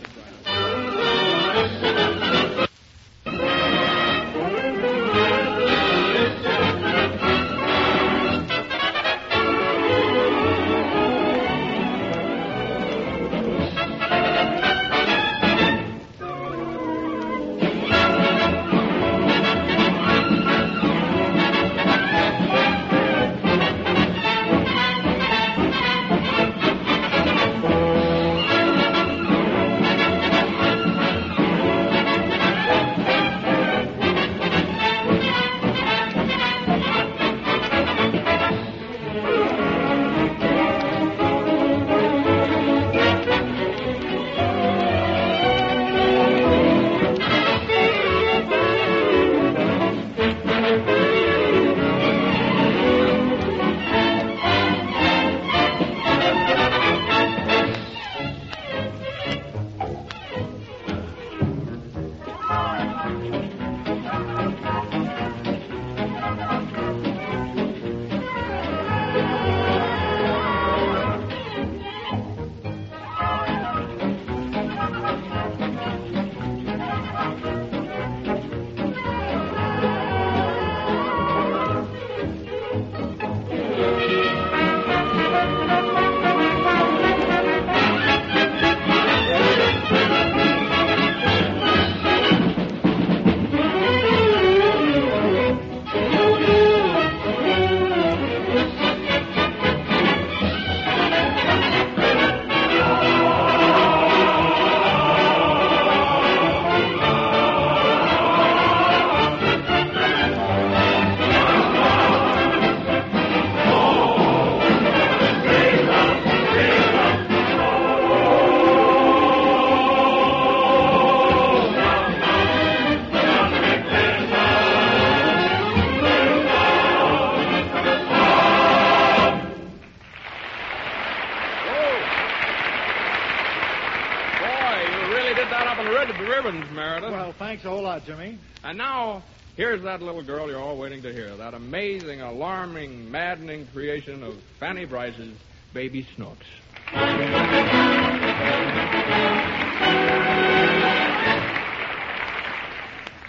[139.55, 141.37] Here's that little girl you're all waiting to hear.
[141.37, 145.37] That amazing, alarming, maddening creation of Fanny Brice's
[145.75, 146.47] Baby Snooks.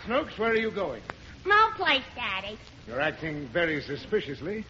[0.05, 1.01] Snooks, where are you going?
[1.45, 2.57] No place, Daddy.
[2.87, 4.65] You're acting very suspiciously.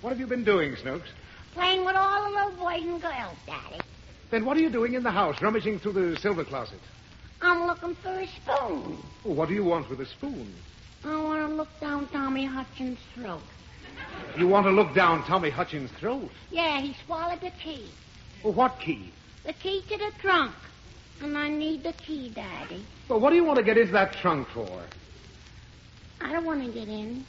[0.00, 1.08] What have you been doing, Snooks?
[1.54, 3.80] Playing with all the little boys and girls, Daddy.
[4.32, 6.80] Then what are you doing in the house, rummaging through the silver closet?
[7.40, 8.98] I'm looking for a spoon.
[9.22, 10.52] What do you want with a spoon?
[11.04, 13.42] I want to look down Tommy Hutchins' throat.
[14.38, 16.30] You want to look down Tommy Hutchins' throat?
[16.50, 17.86] Yeah, he swallowed the key.
[18.42, 19.12] Well, what key?
[19.44, 20.52] The key to the trunk.
[21.22, 22.84] And I need the key, Daddy.
[23.08, 24.82] Well, what do you want to get into that trunk for?
[26.20, 27.24] I don't want to get in.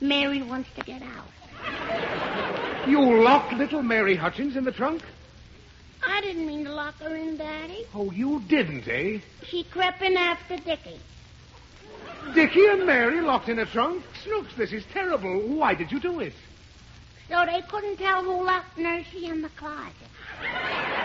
[0.00, 2.88] Mary wants to get out.
[2.88, 5.02] You locked little Mary Hutchins in the trunk?
[6.04, 7.86] I didn't mean to lock her in, Daddy.
[7.94, 9.18] Oh, you didn't, eh?
[9.44, 10.98] She crept in after Dickie.
[12.34, 14.02] Dickie and Mary locked in a trunk?
[14.24, 15.40] Snooks, this is terrible.
[15.40, 16.32] Why did you do it?
[17.28, 19.92] So they couldn't tell who locked Nursey in the closet.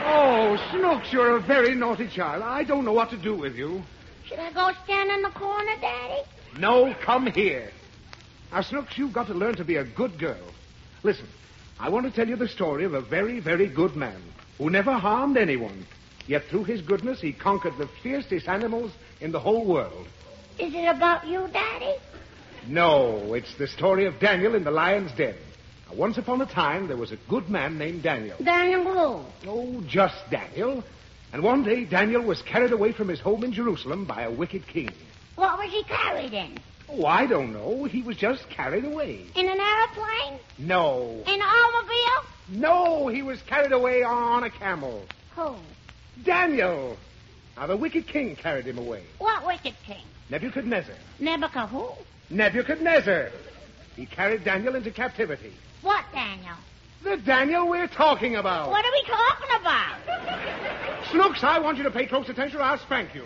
[0.06, 2.44] Oh, Snooks, you're a very naughty child.
[2.44, 3.84] I don't know what to do with you.
[4.26, 6.22] Should I go stand in the corner, Daddy?
[6.60, 7.72] No, come here.
[8.52, 10.48] Now, Snooks, you've got to learn to be a good girl.
[11.04, 11.28] Listen,
[11.80, 14.22] I want to tell you the story of a very, very good man
[14.58, 15.86] who never harmed anyone.
[16.26, 20.08] Yet through his goodness, he conquered the fiercest animals in the whole world.
[20.60, 21.96] Is it about you, Daddy?
[22.68, 25.36] No, it's the story of Daniel in the lion's den.
[25.88, 28.38] Now, once upon a time, there was a good man named Daniel.
[28.44, 29.50] Daniel who?
[29.50, 30.84] Oh, just Daniel.
[31.32, 34.68] And one day, Daniel was carried away from his home in Jerusalem by a wicked
[34.68, 34.90] king.
[35.36, 36.58] What was he carried in?
[36.90, 37.84] Oh, I don't know.
[37.84, 39.26] He was just carried away.
[39.36, 40.40] In an airplane?
[40.58, 41.22] No.
[41.28, 42.32] In an automobile?
[42.50, 45.06] No, he was carried away on a camel.
[45.36, 45.56] Who?
[46.24, 46.98] Daniel.
[47.58, 49.04] Now, the wicked king carried him away.
[49.20, 50.04] What wicked king?
[50.30, 50.96] Nebuchadnezzar.
[51.20, 51.90] Nebuchadnezzar who?
[52.30, 53.30] Nebuchadnezzar.
[53.96, 55.54] He carried Daniel into captivity.
[55.82, 56.56] What, Daniel?
[57.04, 58.70] The Daniel we're talking about.
[58.70, 61.06] What are we talking about?
[61.12, 63.26] Snooks, I want you to pay close attention or I'll spank you.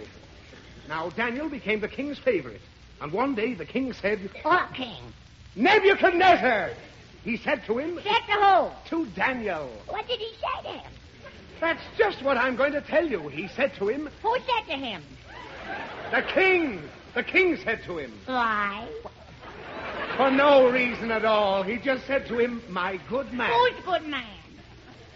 [0.88, 2.62] Now, Daniel became the king's favorite.
[3.02, 5.02] And one day the king said, What king?
[5.56, 6.72] Nebuchadnezzar!
[7.24, 9.06] He said to him, Said to who?
[9.06, 9.70] To Daniel.
[9.88, 10.92] What did he say to him?
[11.60, 13.28] That's just what I'm going to tell you.
[13.30, 15.04] He said to him, Who said to him?
[16.12, 16.82] The king!
[17.16, 18.14] The king said to him.
[18.26, 18.88] Why?
[20.18, 21.64] For no reason at all.
[21.64, 23.50] He just said to him, My good man.
[23.52, 24.26] Who's good man?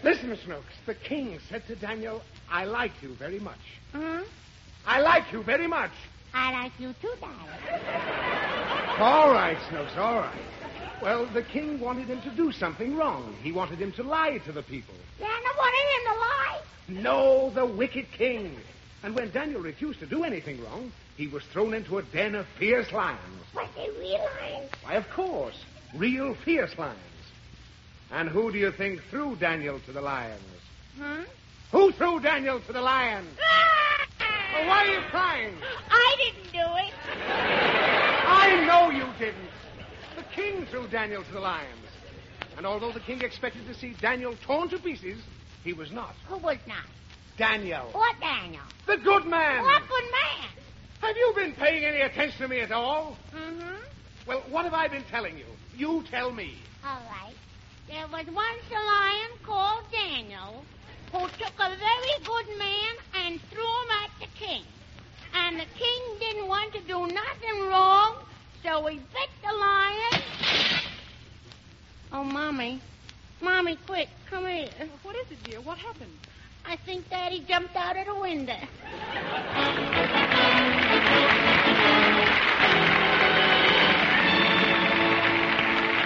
[0.02, 0.72] Listen, Snooks.
[0.86, 3.58] The king said to Daniel, I like you very much.
[3.92, 4.20] Hmm?
[4.86, 5.90] I like you very much.
[6.32, 8.98] I like you too, Daniel.
[8.98, 10.40] All right, Snooks, all right.
[11.02, 13.34] Well, the king wanted him to do something wrong.
[13.42, 14.94] He wanted him to lie to the people.
[15.18, 16.60] Daniel wanted him to lie?
[17.02, 18.56] No, the wicked king.
[19.06, 22.44] And when Daniel refused to do anything wrong, he was thrown into a den of
[22.58, 23.20] fierce lions.
[23.54, 24.68] Was they real lions?
[24.82, 25.54] Why, of course,
[25.94, 26.98] real fierce lions.
[28.10, 30.42] And who do you think threw Daniel to the lions?
[30.98, 31.22] Hmm?
[31.70, 33.28] Who threw Daniel to the lions?
[34.18, 35.54] Oh, why are you crying?
[35.88, 36.92] I didn't do it.
[38.26, 39.52] I know you didn't.
[40.16, 41.86] The king threw Daniel to the lions.
[42.56, 45.22] And although the king expected to see Daniel torn to pieces,
[45.62, 46.16] he was not.
[46.26, 46.86] Who was not?
[47.36, 47.88] Daniel.
[47.92, 48.62] What Daniel?
[48.86, 49.62] The good man.
[49.62, 50.48] What good man?
[51.00, 53.16] Have you been paying any attention to me at all?
[53.34, 53.76] Mm-hmm.
[54.26, 55.44] Well, what have I been telling you?
[55.76, 56.54] You tell me.
[56.84, 57.34] All right.
[57.88, 60.64] There was once a lion called Daniel
[61.12, 64.62] who took a very good man and threw him at the king.
[65.34, 68.16] And the king didn't want to do nothing wrong,
[68.62, 70.22] so he bit the lion.
[72.12, 72.80] Oh, Mommy.
[73.40, 74.68] Mommy, quick, come here.
[75.02, 75.60] What is it, dear?
[75.60, 76.10] What happened?
[76.68, 78.58] I think Daddy jumped out of the window.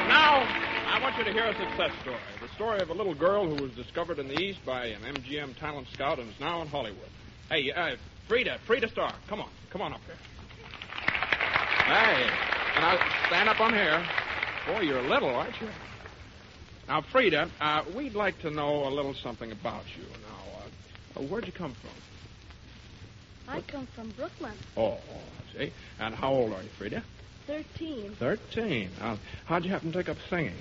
[0.06, 0.44] Now,
[0.86, 2.18] I want you to hear a success story.
[2.42, 5.58] The story of a little girl who was discovered in the East by an MGM
[5.58, 7.08] talent scout and is now in Hollywood.
[7.48, 7.96] Hey, uh,
[8.28, 9.48] Frida, Frida Starr, come on.
[9.70, 10.16] Come on up here.
[11.86, 12.28] Hey,
[12.74, 14.06] and now stand up on here.
[14.66, 15.68] Boy, you're little, aren't you?
[16.86, 20.04] Now, Frida, uh, we'd like to know a little something about you.
[21.16, 21.90] Uh, where'd you come from?
[23.48, 24.52] I come from Brooklyn.
[24.76, 25.72] Oh, I see.
[25.98, 27.02] And how old are you, Frida?
[27.46, 28.12] Thirteen.
[28.18, 28.90] Thirteen.
[29.00, 30.54] Now, how'd you happen to take up singing?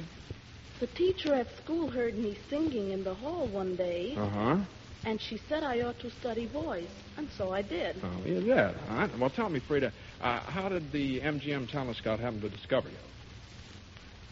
[0.80, 4.58] The teacher at school heard me singing in the hall one day, Uh huh.
[5.06, 7.98] and she said I ought to study voice, and so I did.
[8.04, 8.76] Oh, you did.
[8.90, 9.20] Right.
[9.20, 12.96] Well, tell me, Frida, uh, how did the MGM talent scout happen to discover you?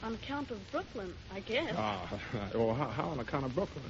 [0.03, 1.75] On account of Brooklyn, I guess.
[1.77, 2.10] Ah,
[2.56, 3.84] well, how, how on account of Brooklyn?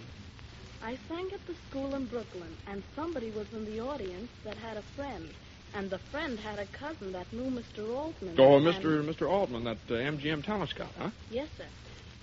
[0.84, 4.78] I sang at the school in Brooklyn, and somebody was in the audience that had
[4.78, 5.28] a friend,
[5.74, 7.94] and the friend had a cousin that knew Mr.
[7.96, 8.36] Altman.
[8.38, 9.04] Oh, and- Mr.
[9.04, 9.30] Mr.
[9.30, 11.10] Altman, that uh, MGM talent scout, huh?
[11.32, 11.66] Yes, sir.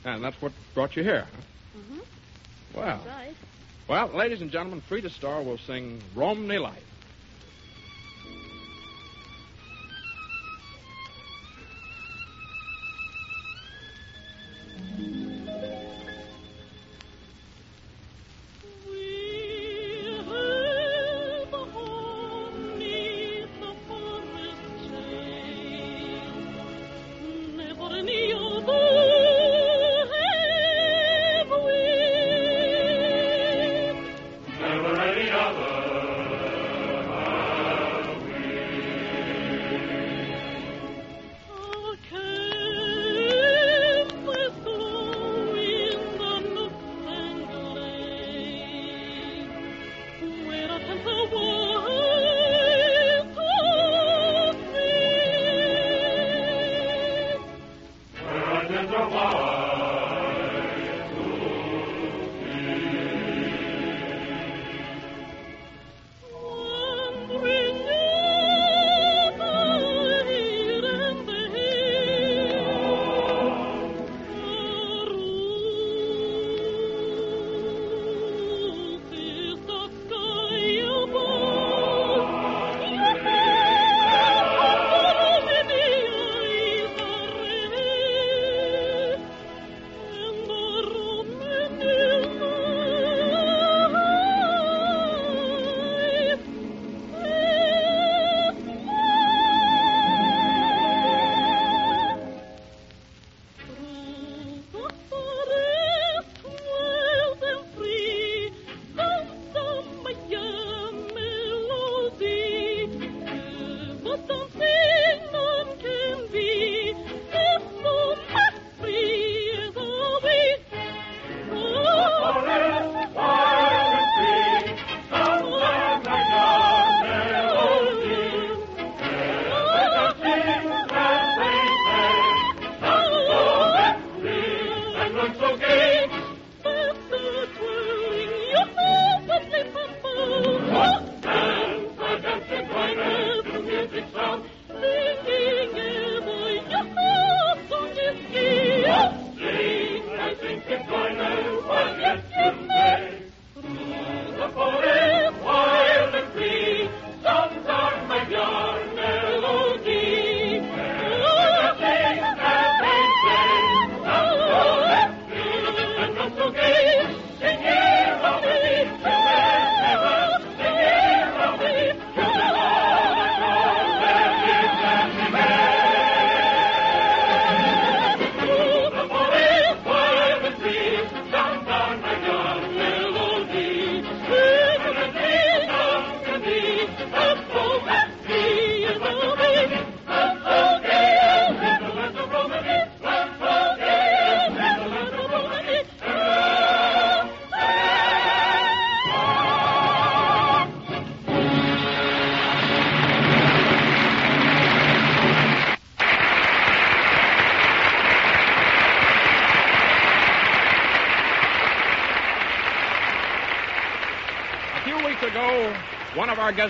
[0.04, 1.26] And that's what brought you here.
[1.34, 1.78] Huh?
[1.80, 1.98] Mm-hmm.
[2.78, 3.34] Well, That's right.
[3.88, 6.82] well, ladies and gentlemen, Frida Starr will sing Romney Light.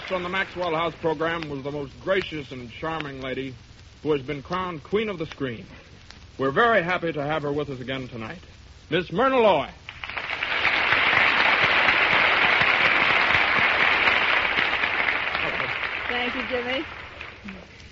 [0.01, 3.55] Guest on the Maxwell House program was the most gracious and charming lady
[4.03, 5.65] who has been crowned Queen of the Screen.
[6.37, 8.41] We're very happy to have her with us again tonight.
[8.91, 9.69] Miss Myrna Loy.
[16.09, 16.85] Thank you, Jimmy.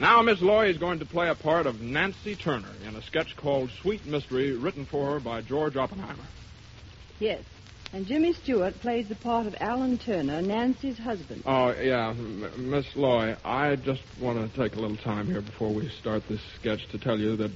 [0.01, 3.37] Now, Miss Loy is going to play a part of Nancy Turner in a sketch
[3.37, 6.25] called Sweet Mystery, written for her by George Oppenheimer.
[7.21, 7.45] Yes.
[7.95, 11.43] And Jimmy Stewart plays the part of Alan Turner, Nancy's husband.
[11.45, 12.15] Oh, yeah,
[12.57, 16.41] Miss Loy, I just want to take a little time here before we start this
[16.59, 17.51] sketch to tell you that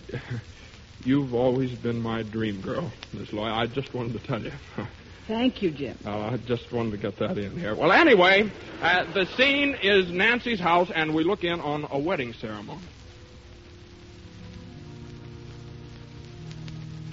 [1.04, 3.46] you've always been my dream girl, Miss Loy.
[3.46, 4.52] I just wanted to tell you.
[5.26, 5.98] Thank you, Jim.
[6.04, 7.74] Uh, I just wanted to get that in here.
[7.74, 8.50] Well, anyway,
[8.82, 12.82] uh, the scene is Nancy's house, and we look in on a wedding ceremony.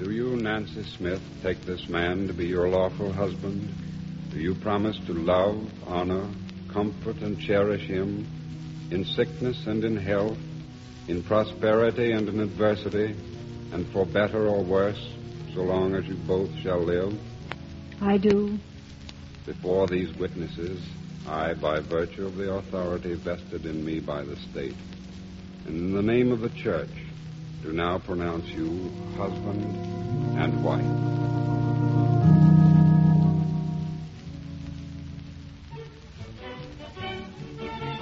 [0.04, 3.74] Do you, Nancy Smith, take this man to be your lawful husband?
[4.32, 6.28] Do you promise to love, honor,
[6.74, 8.28] comfort, and cherish him
[8.92, 10.38] in sickness and in health,
[11.08, 13.16] in prosperity and in adversity,
[13.72, 15.08] and for better or worse,
[15.54, 17.18] so long as you both shall live?
[18.02, 18.60] I do.
[19.46, 20.82] Before these witnesses,
[21.30, 24.76] I, by virtue of the authority vested in me by the state,
[25.66, 26.92] and in the name of the church,
[27.64, 29.93] do now pronounce you husband
[30.38, 30.84] and wife.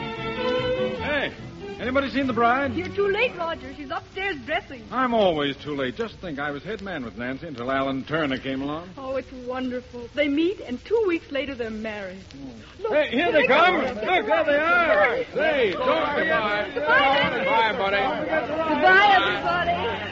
[0.02, 1.32] Hey,
[1.80, 2.74] anybody seen the bride?
[2.74, 3.74] You're too late, Roger.
[3.76, 4.84] She's upstairs dressing.
[4.92, 5.96] I'm always too late.
[5.96, 8.90] Just think, I was head man with Nancy until Alan Turner came along.
[8.98, 10.08] Oh, it's wonderful.
[10.16, 12.24] They meet, and two weeks later they're married.
[12.32, 12.84] Hmm.
[12.84, 13.78] Look, Hey, here they come.
[13.78, 15.24] Look, there they are.
[15.34, 16.72] Say, don't goodbye.
[16.74, 17.98] Goodbye, buddy.
[18.30, 20.11] Goodbye, everybody.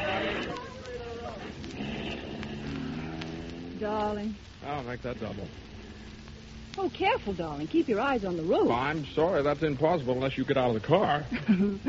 [3.79, 4.35] Darling.
[4.65, 5.47] I'll make that double.
[6.77, 7.67] Oh, careful, darling.
[7.67, 8.67] Keep your eyes on the road.
[8.67, 11.23] Well, I'm sorry, that's impossible unless you get out of the car.
[11.49, 11.79] you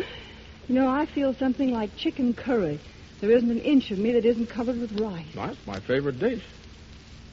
[0.69, 2.81] know, I feel something like chicken curry.
[3.21, 5.27] There isn't an inch of me that isn't covered with rice.
[5.35, 6.43] That's my favorite dish.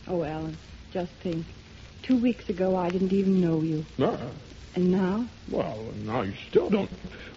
[0.07, 0.57] Oh, Alan,
[0.91, 1.45] just think.
[2.03, 3.85] Two weeks ago, I didn't even know you.
[3.97, 4.17] No.
[4.75, 5.27] And now?
[5.49, 6.89] Well, now you still don't.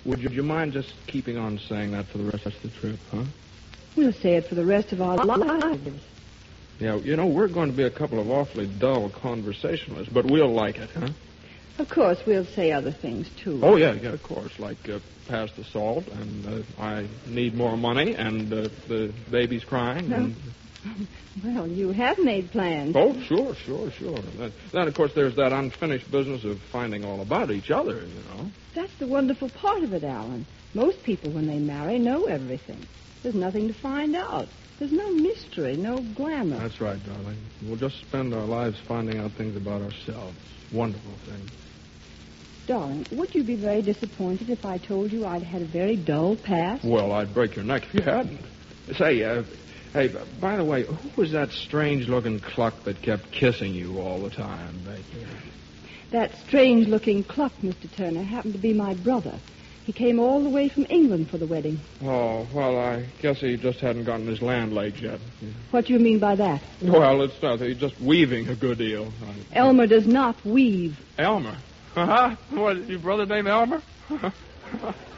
[0.05, 2.68] Would you, would you mind just keeping on saying that for the rest of the
[2.68, 3.25] trip, huh?
[3.97, 6.03] We'll say it for the rest of our lives.
[6.81, 10.53] Yeah, you know, we're going to be a couple of awfully dull conversationalists, but we'll
[10.53, 11.11] like it, huh?
[11.78, 13.61] Of course, we'll say other things, too.
[13.62, 14.59] Oh, yeah, yeah, of course.
[14.59, 19.64] Like, uh, pass the salt, and uh, I need more money, and uh, the baby's
[19.64, 20.35] crying, and...
[21.45, 22.97] Well, you have made plans.
[22.97, 24.18] Oh, sure, sure, sure.
[24.39, 28.22] Then, then, of course, there's that unfinished business of finding all about each other, you
[28.35, 28.51] know.
[28.74, 30.47] That's the wonderful part of it, Alan.
[30.72, 32.87] Most people, when they marry, know everything.
[33.22, 34.49] There's nothing to find out.
[34.81, 36.59] There's no mystery, no glamour.
[36.59, 37.37] That's right, darling.
[37.62, 40.39] We'll just spend our lives finding out things about ourselves.
[40.72, 41.51] Wonderful thing.
[42.66, 46.35] Darling, would you be very disappointed if I told you I'd had a very dull
[46.35, 46.83] past?
[46.83, 48.41] Well, I'd break your neck if you hadn't.
[48.97, 49.43] Say, uh,
[49.93, 54.31] hey, by the way, who was that strange-looking cluck that kept kissing you all the
[54.31, 55.26] time, Becky?
[56.11, 57.95] That strange-looking cluck, Mr.
[57.95, 59.39] Turner, happened to be my brother.
[59.91, 61.80] He came all the way from England for the wedding.
[62.05, 65.18] Oh, well, I guess he just hadn't gotten his land legs yet.
[65.72, 66.62] What do you mean by that?
[66.80, 67.70] Well, it's nothing.
[67.70, 69.12] He's just weaving a good deal.
[69.53, 70.97] I- Elmer does not weave.
[71.18, 71.57] Elmer?
[71.97, 72.36] Uh-huh.
[72.51, 73.82] What, your brother named Elmer?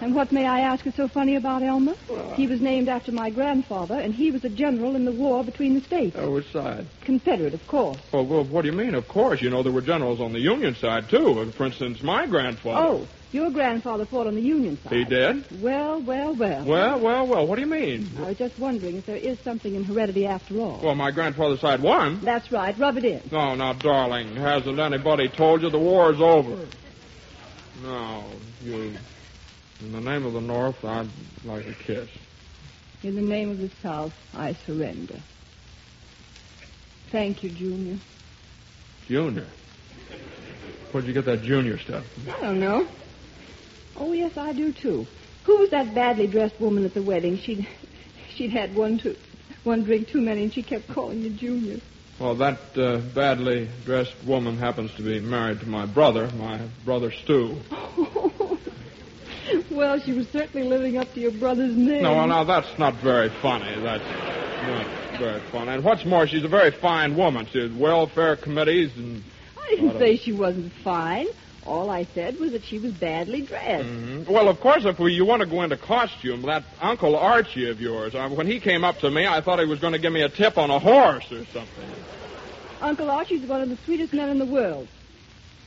[0.00, 1.94] And what, may I ask, is so funny about Elmer?
[2.34, 5.74] He was named after my grandfather, and he was a general in the war between
[5.74, 6.16] the states.
[6.18, 6.86] Oh, which side?
[7.02, 7.98] Confederate, of course.
[8.10, 8.94] Well, well, what do you mean?
[8.94, 9.42] Of course.
[9.42, 11.52] You know, there were generals on the Union side, too.
[11.58, 12.86] For instance, my grandfather.
[12.86, 14.92] Oh, your grandfather fought on the Union side.
[14.92, 15.62] He did?
[15.62, 16.64] Well, well, well.
[16.64, 17.46] Well, well, well.
[17.46, 18.10] What do you mean?
[18.18, 20.80] I was just wondering if there is something in heredity after all.
[20.82, 22.20] Well, my grandfather's side won.
[22.20, 22.78] That's right.
[22.78, 23.22] Rub it in.
[23.30, 26.66] No, now, darling, hasn't anybody told you the war's over?
[27.82, 28.24] No,
[28.62, 28.94] you.
[29.80, 31.08] In the name of the North, I'd
[31.44, 32.08] like a kiss.
[33.02, 35.18] In the name of the South, I surrender.
[37.10, 37.98] Thank you, Junior.
[39.08, 39.46] Junior.
[40.92, 42.04] Where'd you get that junior stuff?
[42.28, 42.86] I don't know.
[43.96, 45.06] Oh, yes, I do, too.
[45.44, 47.38] Who was that badly dressed woman at the wedding?
[47.38, 47.66] She'd,
[48.34, 49.16] she'd had one, too,
[49.64, 51.78] one drink too many, and she kept calling you Junior.
[52.20, 57.10] Well, that uh, badly dressed woman happens to be married to my brother, my brother
[57.10, 57.56] Stu.
[59.70, 62.02] well, she was certainly living up to your brother's name.
[62.02, 63.74] No, well, now that's not very funny.
[63.82, 65.72] That's not very funny.
[65.72, 67.48] And what's more, she's a very fine woman.
[67.50, 69.24] She's welfare committees and.
[69.60, 71.26] I didn't lot of- say she wasn't fine.
[71.66, 73.84] All I said was that she was badly dressed.
[73.88, 74.28] Mhm.
[74.28, 77.80] Well, of course, if we, you want to go into costume, that Uncle Archie of
[77.80, 80.12] yours, uh, when he came up to me, I thought he was going to give
[80.12, 81.88] me a tip on a horse or something.
[82.80, 84.88] Uncle Archie's one of the sweetest men in the world.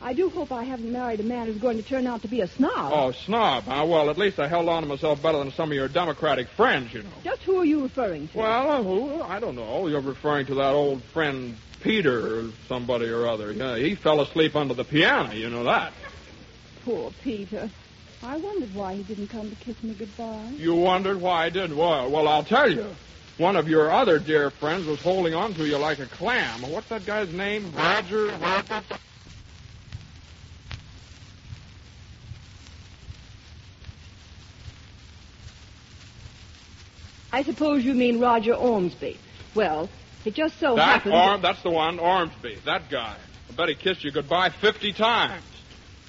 [0.02, 2.42] I do hope I haven't married a man who's going to turn out to be
[2.42, 2.92] a snob.
[2.94, 3.86] Oh, snob, huh?
[3.88, 6.94] Well, at least I held on to myself better than some of your Democratic friends,
[6.94, 7.10] you know.
[7.24, 8.38] Just who are you referring to?
[8.38, 9.22] Well, uh, who?
[9.24, 9.88] I don't know.
[9.88, 11.56] You're referring to that old friend
[11.86, 13.52] Peter or somebody or other.
[13.52, 15.34] Yeah, he fell asleep under the piano.
[15.34, 15.94] You know that.
[16.84, 17.70] Poor Peter.
[18.24, 20.50] I wondered why he didn't come to kiss me goodbye.
[20.58, 21.78] You wondered why I didn't?
[21.78, 22.88] Well, well, I'll tell you.
[23.38, 26.64] One of your other dear friends was holding on to you like a clam.
[26.72, 27.72] What's that guy's name?
[27.76, 28.32] Roger?
[37.32, 39.20] I suppose you mean Roger Ormsby.
[39.54, 39.90] Well,
[40.26, 41.14] it just so that happens.
[41.16, 42.60] Orm, that's the one, Ormsby.
[42.66, 43.16] That guy.
[43.50, 45.44] I bet he kissed you goodbye 50 times.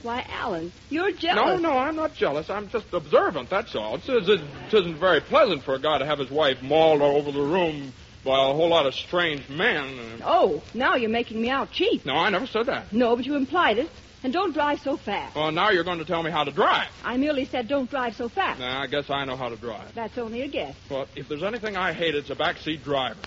[0.03, 1.61] Why, Alan, you're jealous.
[1.61, 2.49] no, no, I'm not jealous.
[2.51, 3.97] I'm just observant, that's all.
[3.97, 7.03] It, says it, it isn't very pleasant for a guy to have his wife mauled
[7.03, 7.93] all over the room
[8.25, 10.21] by a whole lot of strange men.
[10.25, 12.05] Oh, now you're making me out cheap.
[12.05, 12.93] No, I never said that.
[12.93, 13.91] No, but you implied it.
[14.23, 15.37] And don't drive so fast.
[15.37, 16.89] Well, now you're going to tell me how to drive.
[17.05, 18.59] I merely said don't drive so fast.
[18.59, 19.95] Nah, I guess I know how to drive.
[19.95, 20.75] That's only a guess.
[20.89, 23.21] But if there's anything I hate, it's a backseat driver.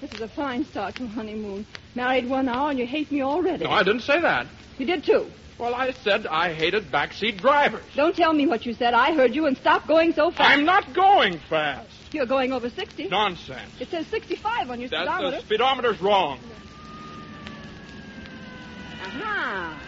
[0.00, 1.66] This is a fine start to a honeymoon.
[1.94, 3.64] Married one hour and you hate me already.
[3.64, 4.46] No, I didn't say that.
[4.78, 5.26] You did too.
[5.58, 7.82] Well, I said I hated backseat drivers.
[7.94, 8.92] Don't tell me what you said.
[8.92, 10.50] I heard you and stop going so fast.
[10.50, 11.88] I'm not going fast.
[12.12, 13.08] You're going over 60.
[13.08, 13.70] Nonsense.
[13.80, 15.36] It says 65 on your That, speedometer.
[15.36, 16.40] the speedometer's wrong.
[19.02, 19.82] Aha.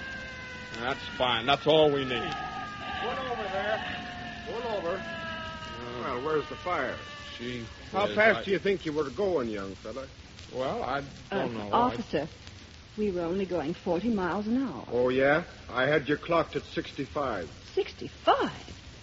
[0.81, 1.45] That's fine.
[1.45, 2.35] That's all we need.
[3.03, 3.85] Pull over there.
[4.47, 4.97] Pull over.
[4.97, 6.03] Uh.
[6.03, 6.95] well, where's the fire?
[7.39, 7.64] She.
[7.93, 10.09] How fast I- do you think you were going, young fella?
[10.53, 11.70] Well, I Uh, don't know.
[11.72, 12.28] officer,
[12.97, 14.89] we were only going 40 miles an hour.
[14.91, 15.45] Oh, yeah?
[15.68, 17.49] I had you clocked at 65.
[17.74, 18.51] 65?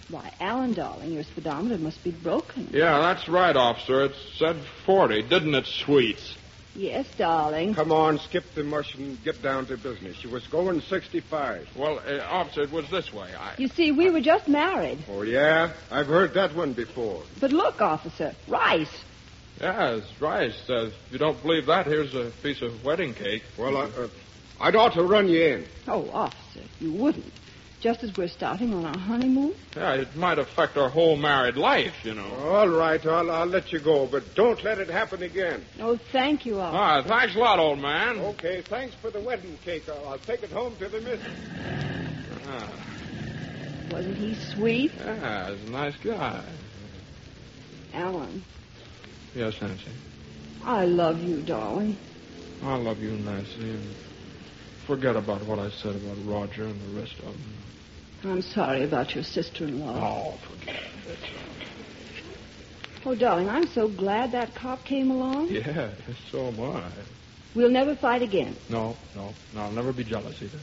[0.08, 2.68] Why, Alan, darling, your speedometer must be broken.
[2.72, 4.04] Yeah, that's right, officer.
[4.04, 6.36] It said 40, didn't it, sweets?
[6.76, 7.74] Yes, darling.
[7.74, 10.22] Come on, skip the mush and get down to business.
[10.22, 11.68] You was going 65.
[11.74, 13.30] Well, uh, officer, it was this way.
[13.34, 13.54] I...
[13.56, 14.98] You see, we were just married.
[15.08, 15.72] Oh, yeah?
[15.90, 17.22] I've heard that one before.
[17.40, 19.04] But look, officer, Rice.
[19.58, 20.68] Yes, Rice.
[20.68, 23.42] Uh, if you don't believe that, here's a piece of wedding cake.
[23.58, 24.08] Well, I, uh,
[24.60, 25.66] I'd ought to run you in.
[25.88, 27.32] Oh, officer, you wouldn't.
[27.86, 29.54] Just as we're starting on our honeymoon?
[29.76, 32.34] Yeah, it might affect our whole married life, you know.
[32.34, 35.64] All right, I'll, I'll let you go, but don't let it happen again.
[35.78, 36.76] Oh, thank you, officer.
[36.82, 38.18] Ah, thanks a lot, old man.
[38.18, 39.88] Okay, thanks for the wedding cake.
[39.88, 41.32] I'll, I'll take it home to the missus.
[42.48, 42.68] Ah,
[43.92, 44.90] Wasn't he sweet?
[44.98, 46.42] yeah, he's a nice guy.
[47.94, 48.42] Alan,
[49.32, 49.92] Yes, Nancy.
[50.64, 51.96] I love you, darling.
[52.64, 53.60] I love you, Nancy.
[53.60, 53.94] And
[54.88, 57.52] forget about what I said about Roger and the rest of them.
[58.28, 59.96] I'm sorry about your sister-in-law.
[59.96, 61.18] Oh, forget it.
[63.04, 65.48] Oh, darling, I'm so glad that cop came along.
[65.48, 65.90] Yeah,
[66.32, 66.90] so am I.
[67.54, 68.56] We'll never fight again.
[68.68, 70.58] No, no, no, I'll never be jealous either.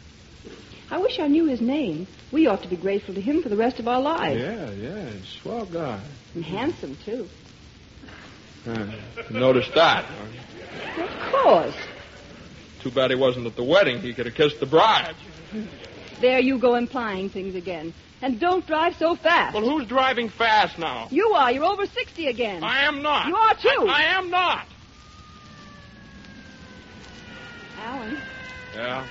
[0.92, 2.06] I wish I knew his name.
[2.32, 4.40] We ought to be grateful to him for the rest of our lives.
[4.40, 6.04] Yeah, yeah, he's a swell guy.
[6.36, 7.28] And handsome, too.
[8.68, 8.92] Uh,
[9.32, 10.06] noticed that.
[10.98, 11.76] Of course.
[12.82, 14.02] Too bad he wasn't at the wedding.
[14.02, 15.16] He could have kissed the bride.
[16.22, 17.94] There you go implying things again.
[18.22, 19.54] And don't drive so fast.
[19.54, 21.08] Well, who's driving fast now?
[21.12, 21.52] You are.
[21.52, 22.64] You're over 60 again.
[22.64, 23.28] I am not.
[23.28, 23.88] You are, too.
[23.90, 24.66] I, I am not.
[27.80, 28.18] Alan,
[28.74, 29.06] Yeah.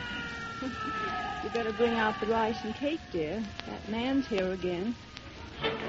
[1.45, 3.43] you better bring out the rice and cake, dear.
[3.67, 4.95] That man's here again.
[5.63, 5.81] Thank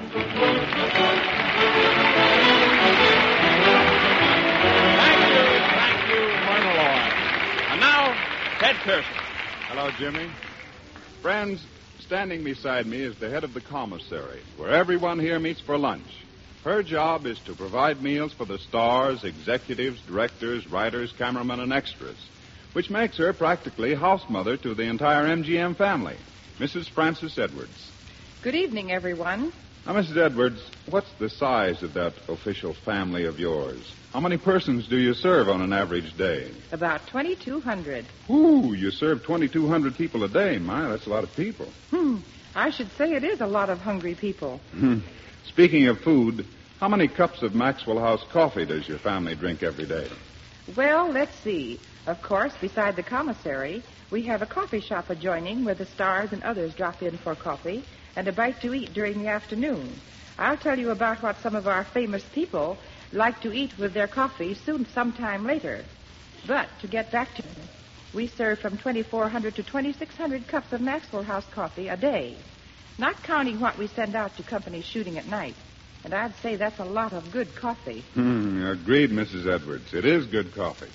[5.30, 5.44] you,
[5.74, 7.12] thank you, Colonel Lloyd.
[7.70, 8.14] And now,
[8.58, 9.14] Ted Pearson.
[9.68, 10.28] Hello, Jimmy.
[11.24, 11.64] Friends,
[12.00, 16.22] standing beside me is the head of the commissary, where everyone here meets for lunch.
[16.64, 22.18] Her job is to provide meals for the stars, executives, directors, writers, cameramen, and extras,
[22.74, 26.18] which makes her practically house mother to the entire MGM family.
[26.58, 26.90] Mrs.
[26.90, 27.90] Frances Edwards.
[28.42, 29.50] Good evening, everyone.
[29.86, 30.18] Now, Mrs.
[30.18, 33.94] Edwards, what's the size of that official family of yours?
[34.14, 36.48] How many persons do you serve on an average day?
[36.70, 38.06] About 2,200.
[38.30, 40.56] Ooh, you serve 2,200 people a day.
[40.58, 41.66] My, that's a lot of people.
[41.90, 42.18] Hmm.
[42.54, 44.60] I should say it is a lot of hungry people.
[44.70, 45.00] Hmm.
[45.48, 46.46] Speaking of food,
[46.78, 50.08] how many cups of Maxwell House coffee does your family drink every day?
[50.76, 51.80] Well, let's see.
[52.06, 56.44] Of course, beside the commissary, we have a coffee shop adjoining where the stars and
[56.44, 57.82] others drop in for coffee
[58.14, 59.92] and a bite to eat during the afternoon.
[60.38, 62.76] I'll tell you about what some of our famous people
[63.14, 65.84] like to eat with their coffee soon sometime later.
[66.46, 67.42] But to get back to
[68.14, 72.36] we serve from 2,400 to 2,600 cups of Maxwell House coffee a day,
[72.96, 75.56] not counting what we send out to companies shooting at night.
[76.04, 78.04] And I'd say that's a lot of good coffee.
[78.14, 79.52] Hmm, agreed, Mrs.
[79.52, 79.94] Edwards.
[79.94, 80.90] It is good coffee.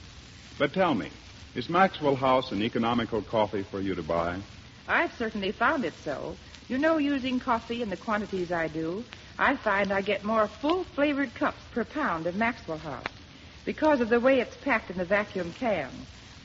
[0.57, 1.09] But tell me,
[1.55, 4.39] Is Maxwell House an economical coffee for you to buy?
[4.87, 6.35] I've certainly found it so.
[6.69, 9.03] You know, using coffee in the quantities I do,
[9.39, 13.07] I find I get more full flavored cups per pound of Maxwell House
[13.65, 15.89] because of the way it's packed in the vacuum can.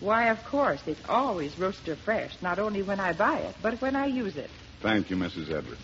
[0.01, 3.95] Why, of course, it's always roaster fresh, not only when I buy it, but when
[3.95, 4.51] I use it.
[4.81, 5.51] Thank you, Mrs.
[5.51, 5.83] Edwards.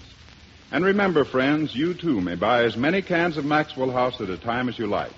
[0.72, 4.38] And remember, friends, you too may buy as many cans of Maxwell House at a
[4.38, 5.12] time as you like,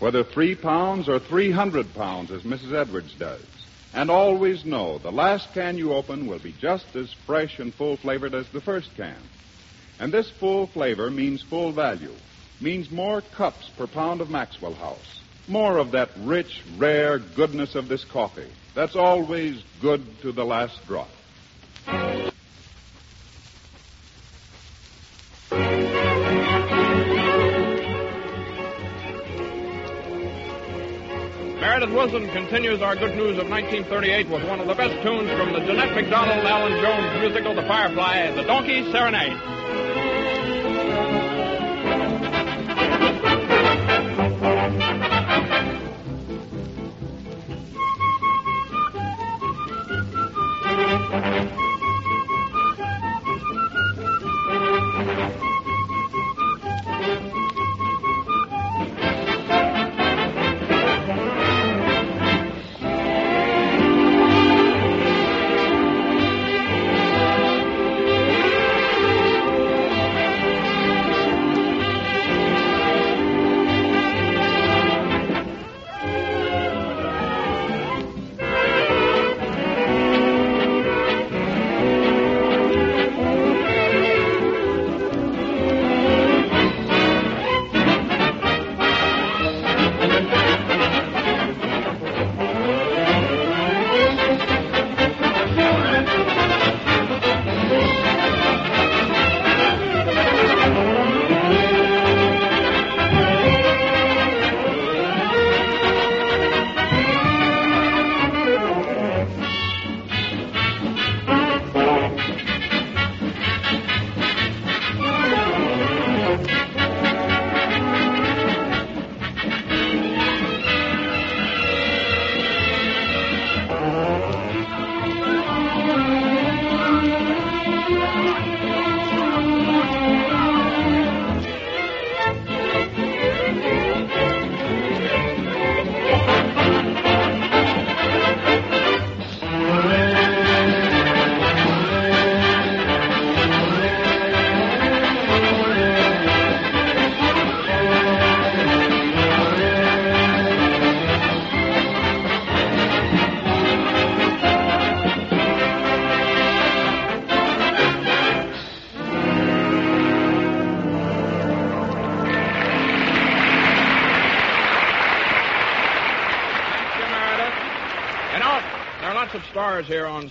[0.00, 2.72] whether three pounds or 300 pounds, as Mrs.
[2.72, 3.44] Edwards does.
[3.94, 7.96] And always know the last can you open will be just as fresh and full
[7.96, 9.16] flavored as the first can.
[10.00, 12.14] And this full flavor means full value,
[12.60, 17.88] means more cups per pound of Maxwell House, more of that rich, rare goodness of
[17.88, 21.08] this coffee that's always good to the last drop.
[31.64, 35.54] Meredith Willson continues our good news of 1938 with one of the best tunes from
[35.54, 39.32] the Jeanette MacDonald Allan Jones musical, The Firefly, The Donkey Serenade.
[44.94, 45.03] You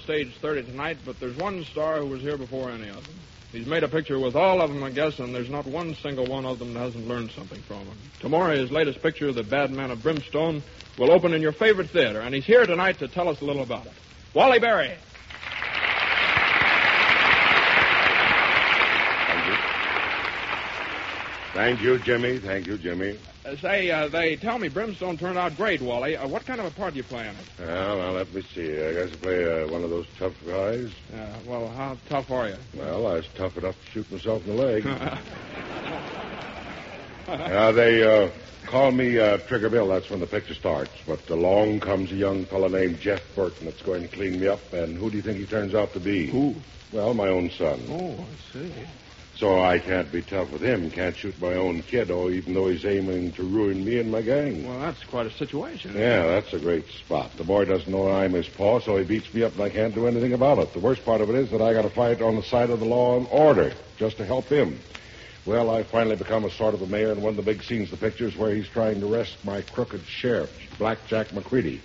[0.04, 3.16] stage 30 tonight, but there's one star who was here before any of them.
[3.52, 6.26] He's made a picture with all of them, I guess, and there's not one single
[6.26, 7.98] one of them that hasn't learned something from him.
[8.20, 10.64] Tomorrow, his latest picture, The Bad Man of Brimstone,
[10.98, 13.64] will open in your favorite theater, and he's here tonight to tell us a little
[13.64, 13.94] about it.
[14.34, 14.96] Wally Beery.
[21.64, 22.40] Thank you, Jimmy.
[22.40, 23.18] Thank you, Jimmy.
[23.46, 26.18] Uh, say, uh, they tell me Brimstone turned out great, Wally.
[26.18, 27.46] Uh, what kind of a part do you play in it?
[27.58, 28.70] Well, now, let me see.
[28.70, 30.92] I guess I play uh, one of those tough guys.
[31.14, 32.58] Uh, well, how tough are you?
[32.76, 34.84] Well, I was tough enough to shoot myself in the leg.
[37.30, 38.30] Now, they uh,
[38.66, 39.88] call me uh, Trigger Bill.
[39.88, 40.92] That's when the picture starts.
[41.08, 44.74] But along comes a young fellow named Jeff Burton that's going to clean me up.
[44.74, 46.28] And who do you think he turns out to be?
[46.28, 46.56] Who?
[46.92, 47.80] Well, my own son.
[47.88, 48.74] Oh, I see.
[49.44, 50.90] So I can't be tough with him.
[50.90, 54.22] Can't shoot my own kid, oh, even though he's aiming to ruin me and my
[54.22, 54.66] gang.
[54.66, 55.96] Well, that's quite a situation.
[55.98, 57.32] Yeah, that's a great spot.
[57.36, 59.94] The boy doesn't know I'm his paw, so he beats me up, and I can't
[59.94, 60.72] do anything about it.
[60.72, 62.80] The worst part of it is that I got to fight on the side of
[62.80, 64.80] the law and order just to help him.
[65.46, 67.92] Well, I finally become a sort of a mayor, and one of the big scenes,
[67.92, 71.82] the pictures where he's trying to arrest my crooked sheriff, Blackjack McCready.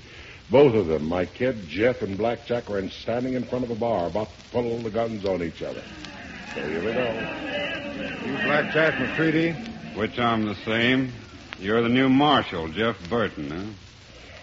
[0.48, 3.74] Both of them, my kid Jeff and Blackjack, are in, standing in front of a
[3.74, 5.82] bar, about to pull the guns on each other.
[6.59, 8.26] So here we go.
[8.26, 9.52] You Blackjack McCready?
[9.94, 11.12] Which I'm the same.
[11.61, 13.64] You're the new marshal, Jeff Burton, huh?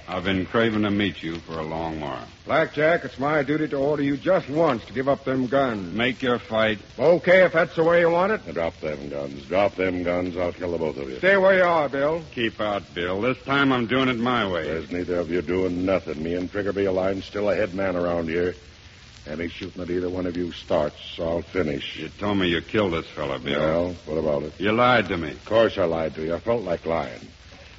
[0.07, 2.25] I've been craving to meet you for a long while.
[2.45, 5.93] Blackjack, it's my duty to order you just once to give up them guns.
[5.93, 6.77] Make your fight.
[6.97, 8.53] Okay, if that's the way you want it.
[8.53, 9.43] Drop them guns.
[9.45, 10.37] Drop them guns.
[10.37, 11.17] I'll kill the both of you.
[11.17, 12.23] Stay where you are, Bill.
[12.33, 13.19] Keep out, Bill.
[13.19, 14.63] This time I'm doing it my way.
[14.63, 16.23] There's neither of you doing nothing.
[16.23, 18.55] Me and Triggerby Line still a head man around here.
[19.27, 21.97] Any shooting that either one of you starts, I'll finish.
[21.97, 23.59] You told me you killed this fella, Bill.
[23.59, 24.53] Well, what about it?
[24.59, 25.31] You lied to me.
[25.31, 26.35] Of course I lied to you.
[26.35, 27.21] I felt like lying.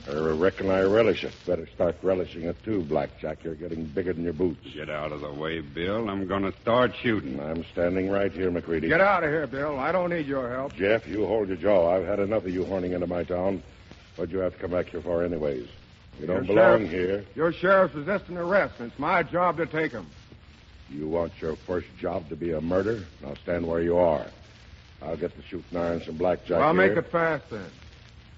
[0.09, 1.32] I reckon I relish it.
[1.47, 3.42] Better start relishing it, too, Blackjack.
[3.44, 4.64] You're getting bigger than your boots.
[4.72, 6.09] Get out of the way, Bill.
[6.09, 7.40] I'm going to start shooting.
[7.40, 8.88] I'm standing right here, McCready.
[8.88, 9.78] Get out of here, Bill.
[9.78, 10.74] I don't need your help.
[10.74, 11.90] Jeff, you hold your jaw.
[11.97, 13.62] I've had enough of you horning into my town.
[14.16, 15.68] What'd you have to come back here for, anyways?
[16.20, 17.24] You don't Your belong sheriff- here.
[17.34, 20.07] Your sheriff's resisting arrest, and it's my job to take him.
[20.91, 23.07] You want your first job to be a murder?
[23.22, 24.26] Now stand where you are.
[25.03, 26.61] I'll get the shooting irons from Blackjack.
[26.61, 26.89] I'll here.
[26.89, 27.70] make it fast then.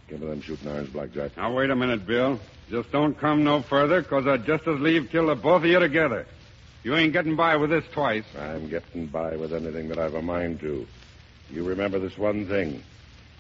[0.09, 1.37] Give me them shooting irons, Blackjack.
[1.37, 2.41] Now, wait a minute, Bill.
[2.71, 5.79] Just don't come no further, 'cause I'd just as leave kill the both of you
[5.79, 6.27] together.
[6.83, 8.25] You ain't getting by with this twice.
[8.39, 10.87] I'm getting by with anything that I've a mind to.
[11.51, 12.83] You remember this one thing.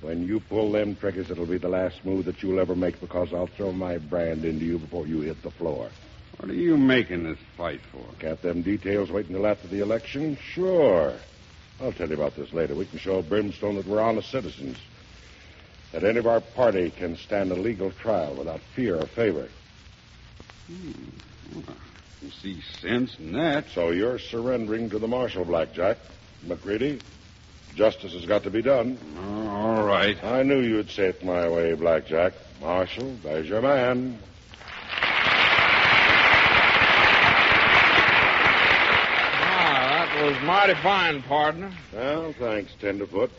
[0.01, 3.35] When you pull them triggers, it'll be the last move that you'll ever make because
[3.35, 5.91] I'll throw my brand into you before you hit the floor.
[6.39, 8.05] What are you making this fight for?
[8.21, 10.37] Got them details waiting till after the election?
[10.37, 11.15] Sure.
[11.81, 12.75] I'll tell you about this later.
[12.75, 14.79] We can show Brimstone that we're honest citizens.
[15.93, 19.49] That any of our party can stand a legal trial without fear or favor.
[20.67, 20.93] Hmm.
[22.23, 23.67] You see sense in that.
[23.75, 25.99] So you're surrendering to the marshal, Blackjack.
[26.45, 27.01] McCready,
[27.75, 28.99] justice has got to be done.
[29.19, 30.23] Oh, all right.
[30.23, 32.33] I knew you'd say it my way, Blackjack.
[32.61, 34.19] Marshal, there's your man.
[39.41, 41.73] Ah, that was mighty fine, partner.
[41.95, 43.31] Well, thanks, Tenderfoot.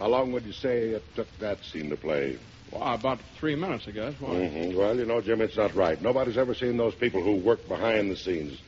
[0.00, 2.36] How long would you say it took that scene to play?
[2.72, 4.14] Well, about three minutes, I guess.
[4.18, 4.48] Why?
[4.48, 6.00] hmm Well, you know, Jim, it's not right.
[6.02, 8.60] Nobody's ever seen those people who work behind the scenes.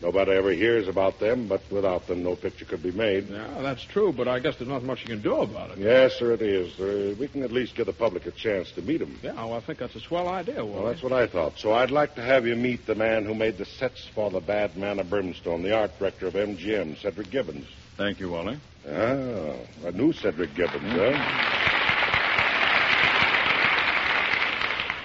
[0.00, 3.30] Nobody ever hears about them, but without them, no picture could be made.
[3.30, 5.78] Yeah, that's true, but I guess there's not much you can do about it.
[5.78, 6.78] Yes, sir, it is.
[6.78, 9.18] Uh, we can at least give the public a chance to meet him.
[9.22, 10.90] Yeah, well, I think that's a swell idea, Well, Wally.
[10.92, 11.58] that's what I thought.
[11.58, 14.40] So I'd like to have you meet the man who made the sets for The
[14.40, 17.66] Bad Man of Brimstone, the art director of MGM, Cedric Gibbons.
[17.96, 18.58] Thank you, Wally.
[18.86, 19.54] Ah,
[19.86, 21.83] a new Cedric Gibbons, huh?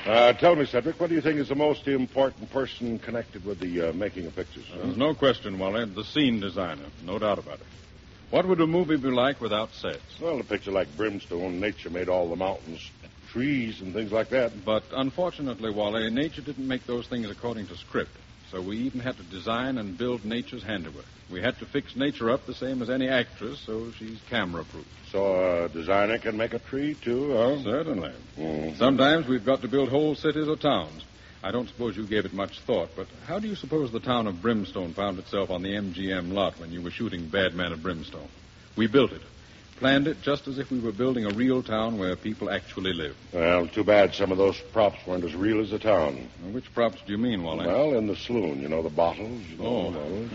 [0.09, 3.59] Uh, tell me, Cedric, what do you think is the most important person connected with
[3.59, 4.65] the uh, making of pictures?
[4.75, 5.85] There's no question, Wally.
[5.85, 6.85] The scene designer.
[7.03, 7.67] No doubt about it.
[8.31, 10.19] What would a movie be like without sets?
[10.19, 12.89] Well, a picture like Brimstone, nature made all the mountains,
[13.31, 14.65] trees, and things like that.
[14.65, 18.17] But unfortunately, Wally, nature didn't make those things according to script.
[18.51, 21.05] So we even had to design and build nature's handiwork.
[21.29, 24.87] We had to fix nature up the same as any actress, so she's camera proof.
[25.11, 27.61] So a designer can make a tree, too, huh?
[27.63, 28.11] Certainly.
[28.37, 28.77] Mhm.
[28.77, 31.03] Sometimes we've got to build whole cities or towns.
[31.43, 34.27] I don't suppose you gave it much thought, but how do you suppose the town
[34.27, 37.83] of Brimstone found itself on the MGM lot when you were shooting Bad Man of
[37.83, 38.27] Brimstone?
[38.75, 39.21] We built it.
[39.79, 43.15] Planned it just as if we were building a real town where people actually live.
[43.31, 46.27] Well, too bad some of those props weren't as real as the town.
[46.51, 47.65] Which props do you mean, Wally?
[47.65, 49.41] Well, in the saloon, you know, the bottles.
[49.57, 49.89] You Oh.
[49.89, 50.29] know,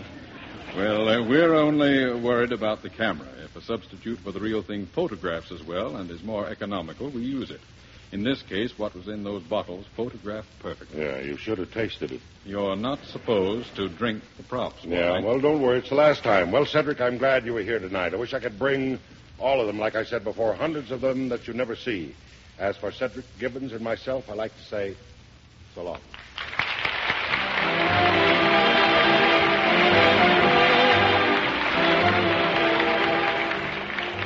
[0.75, 3.27] Well, uh, we're only worried about the camera.
[3.45, 7.21] If a substitute for the real thing photographs as well and is more economical, we
[7.21, 7.61] use it.
[8.11, 11.01] In this case, what was in those bottles photographed perfectly.
[11.01, 12.19] Yeah, you should have tasted it.
[12.45, 14.83] You're not supposed to drink the props.
[14.83, 15.23] Yeah, Wally.
[15.23, 15.77] well, don't worry.
[15.79, 16.51] It's the last time.
[16.51, 18.13] Well, Cedric, I'm glad you were here tonight.
[18.13, 18.99] I wish I could bring
[19.39, 22.15] all of them, like I said before, hundreds of them that you never see.
[22.57, 24.95] As for Cedric Gibbons and myself, I like to say
[25.73, 25.99] so long.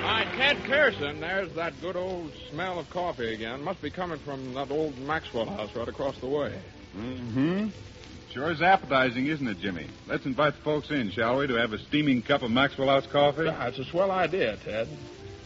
[0.01, 1.19] Hi, Ted Pearson.
[1.19, 3.63] There's that good old smell of coffee again.
[3.63, 6.53] Must be coming from that old Maxwell house right across the way.
[6.95, 7.69] Mm-hmm.
[8.31, 9.87] Sure is appetizing, isn't it, Jimmy?
[10.07, 13.07] Let's invite the folks in, shall we, to have a steaming cup of Maxwell House
[13.07, 13.45] coffee?
[13.45, 14.87] Yeah, it's a swell idea, Ted.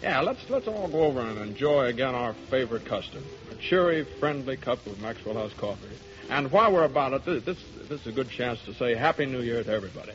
[0.02, 4.58] Yeah, let's let's all go over and enjoy again our favorite custom, a cheery, friendly
[4.58, 5.88] cup of Maxwell House coffee.
[6.30, 7.58] And while we're about it, this, this
[7.88, 10.12] this is a good chance to say Happy New Year to everybody.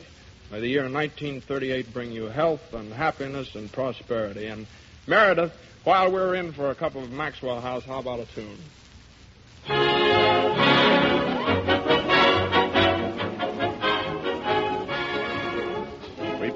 [0.51, 4.45] May the year 1938 bring you health and happiness and prosperity.
[4.45, 4.67] And
[5.07, 5.53] Meredith,
[5.85, 8.57] while we're in for a cup of Maxwell House, how about a tune?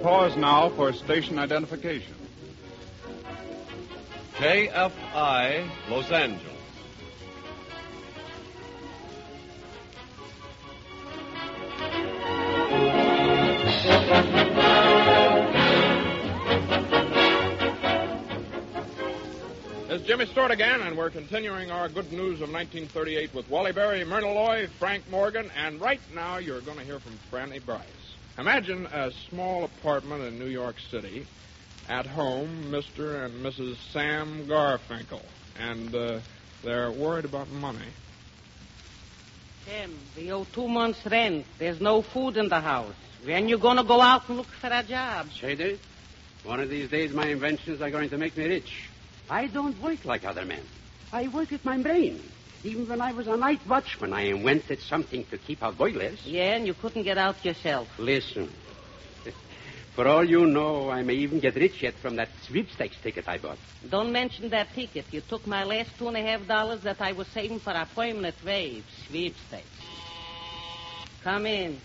[0.04, 2.14] Pause now for station identification.
[4.34, 6.44] KFI Los Angeles.
[19.88, 24.04] It's Jimmy Stewart again, and we're continuing our good news of 1938 with Wally Beery,
[24.04, 28.03] Myrna Loy, Frank Morgan, and right now you're going to hear from Fanny Brice.
[28.38, 31.28] Imagine a small apartment in New York City.
[31.88, 33.26] At home, Mr.
[33.26, 33.76] and Mrs.
[33.92, 35.22] Sam Garfinkel,
[35.60, 36.20] and uh,
[36.64, 37.92] they're worried about money.
[39.66, 41.46] Tim, we owe two months' rent.
[41.60, 42.96] There's no food in the house.
[43.26, 45.28] When you gonna go out and look for a job?
[45.40, 45.78] Sadie,
[46.44, 48.90] one of these days my inventions are going to make me rich.
[49.30, 50.64] I don't work like other men.
[51.12, 52.22] I work with my brain.
[52.64, 56.22] Even when I was a night watchman, I invented something to keep out boilers.
[56.26, 57.88] Yeah, and you couldn't get out yourself.
[57.98, 58.50] Listen.
[59.96, 63.38] For all you know, I may even get rich yet from that sweepstakes ticket I
[63.38, 63.60] bought.
[63.90, 65.06] Don't mention that ticket.
[65.12, 67.88] You took my last two and a half dollars that I was saving for a
[67.94, 68.86] permanent wave.
[69.08, 69.68] Sweepstakes.
[71.24, 71.80] Come in.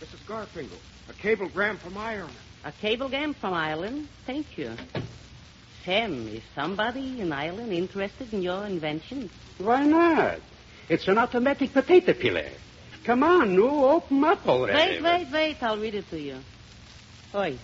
[0.00, 0.26] Mrs.
[0.26, 0.78] Garfinkel,
[1.08, 2.34] a cablegram from Ireland.
[2.64, 4.08] A cablegram from Ireland?
[4.26, 4.72] Thank you.
[5.84, 9.30] Sam, is somebody in Ireland interested in your invention?
[9.58, 10.38] Why not?
[10.88, 12.50] It's an automatic potato peeler.
[13.04, 15.00] Come on, nu, open up already.
[15.00, 15.62] Wait, wait, wait.
[15.62, 16.36] I'll read it to you.
[17.34, 17.58] Oi.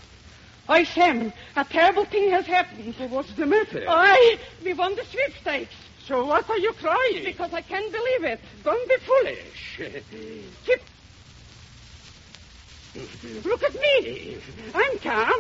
[0.71, 2.95] Oi, Sam, a terrible thing has happened.
[3.11, 3.85] what's the matter?
[3.89, 5.75] Oi, we won the sweepstakes.
[6.07, 7.25] So what are you crying?
[7.25, 8.41] Because I can't believe it.
[8.65, 9.81] Don't be foolish.
[9.81, 10.81] Eh, Chip.
[13.45, 14.39] Look at me.
[14.75, 15.33] I'm calm.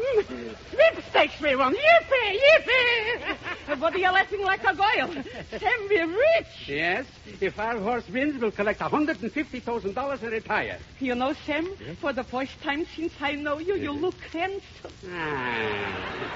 [0.70, 1.74] Sweepstakes we won.
[1.74, 3.78] Yippee, yippee.
[3.80, 5.12] What are you laughing like a goyle?
[5.59, 6.68] Sam, we're rich.
[6.68, 7.07] Yes,
[7.40, 10.78] if our horse wins, we'll collect $150,000 and retire.
[11.00, 11.68] You know, Sam,
[12.00, 14.92] for the first time since I know you, you look handsome.
[15.12, 16.32] Ah,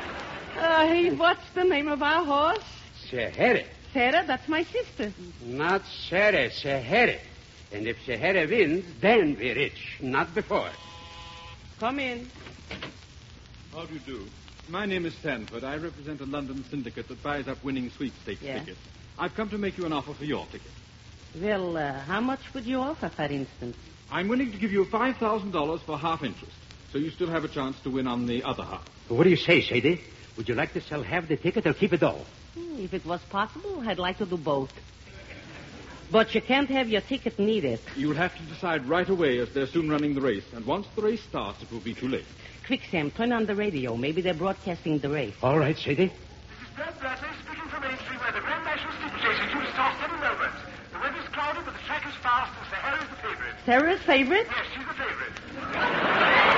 [0.58, 2.64] Uh, hey, what's the name of our horse?
[3.10, 3.62] Sahara.
[3.92, 5.12] Sarah, that's my sister.
[5.44, 7.18] Not Sarah, Sahara.
[7.72, 10.70] And if Sahara wins, then we're rich, not before.
[11.80, 12.30] Come in.
[13.72, 14.26] How do you do?
[14.68, 15.64] My name is Sanford.
[15.64, 18.58] I represent a London syndicate that buys up winning sweepstakes Yeah.
[18.58, 18.78] tickets.
[19.18, 20.70] I've come to make you an offer for your ticket.
[21.34, 23.76] Well, uh, how much would you offer, for instance?
[24.10, 26.56] I'm willing to give you $5,000 for half interest,
[26.92, 28.82] so you still have a chance to win on the other half.
[29.08, 30.02] What do you say, Sadie?
[30.36, 32.26] Would you like to sell half the ticket or keep it all?
[32.54, 34.70] Hmm, If it was possible, I'd like to do both.
[36.10, 37.78] But you can't have your ticket needed.
[37.96, 41.02] You'll have to decide right away as they're soon running the race, and once the
[41.02, 42.24] race starts, it will be too late.
[42.66, 43.96] Quick, Sam, turn on the radio.
[43.96, 45.34] Maybe they're broadcasting the race.
[45.42, 46.12] All right, Sadie.
[46.76, 50.18] Brad Blatty speaking from Aintree where the Grand National Steeplechase is due to start seven
[50.18, 50.52] moment.
[50.92, 53.54] The weather's cloudy, but the track is fast, and Sahara's the favorite.
[53.64, 54.46] Sarah's favorite?
[54.50, 56.46] Yes, she's the favorite.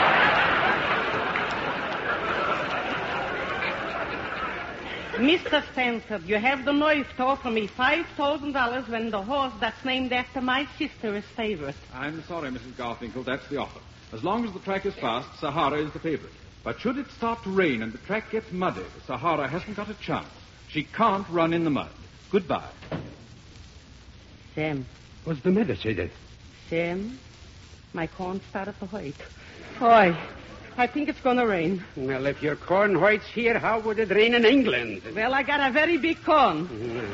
[5.16, 5.62] Mr.
[5.72, 10.40] Stanford, you have the nerve to offer me $5,000 when the horse that's named after
[10.40, 11.74] my sister is favorite.
[11.92, 12.72] I'm sorry, Mrs.
[12.72, 13.80] Garfinkel, that's the offer.
[14.12, 16.32] As long as the track is fast, Sahara is the favorite.
[16.64, 19.94] But should it start to rain and the track gets muddy, Sahara hasn't got a
[19.94, 20.28] chance.
[20.68, 21.90] She can't run in the mud.
[22.30, 22.70] Goodbye.
[24.54, 24.86] Sam.
[25.24, 26.10] What's the matter, Sadie?
[26.70, 27.18] Sam,
[27.92, 29.14] my corn started to hurt.
[29.80, 30.16] Oi,
[30.77, 31.85] I think it's going to rain.
[31.97, 35.03] Well, if your corn whites here, how would it rain in England?
[35.14, 36.68] Well, I got a very big corn.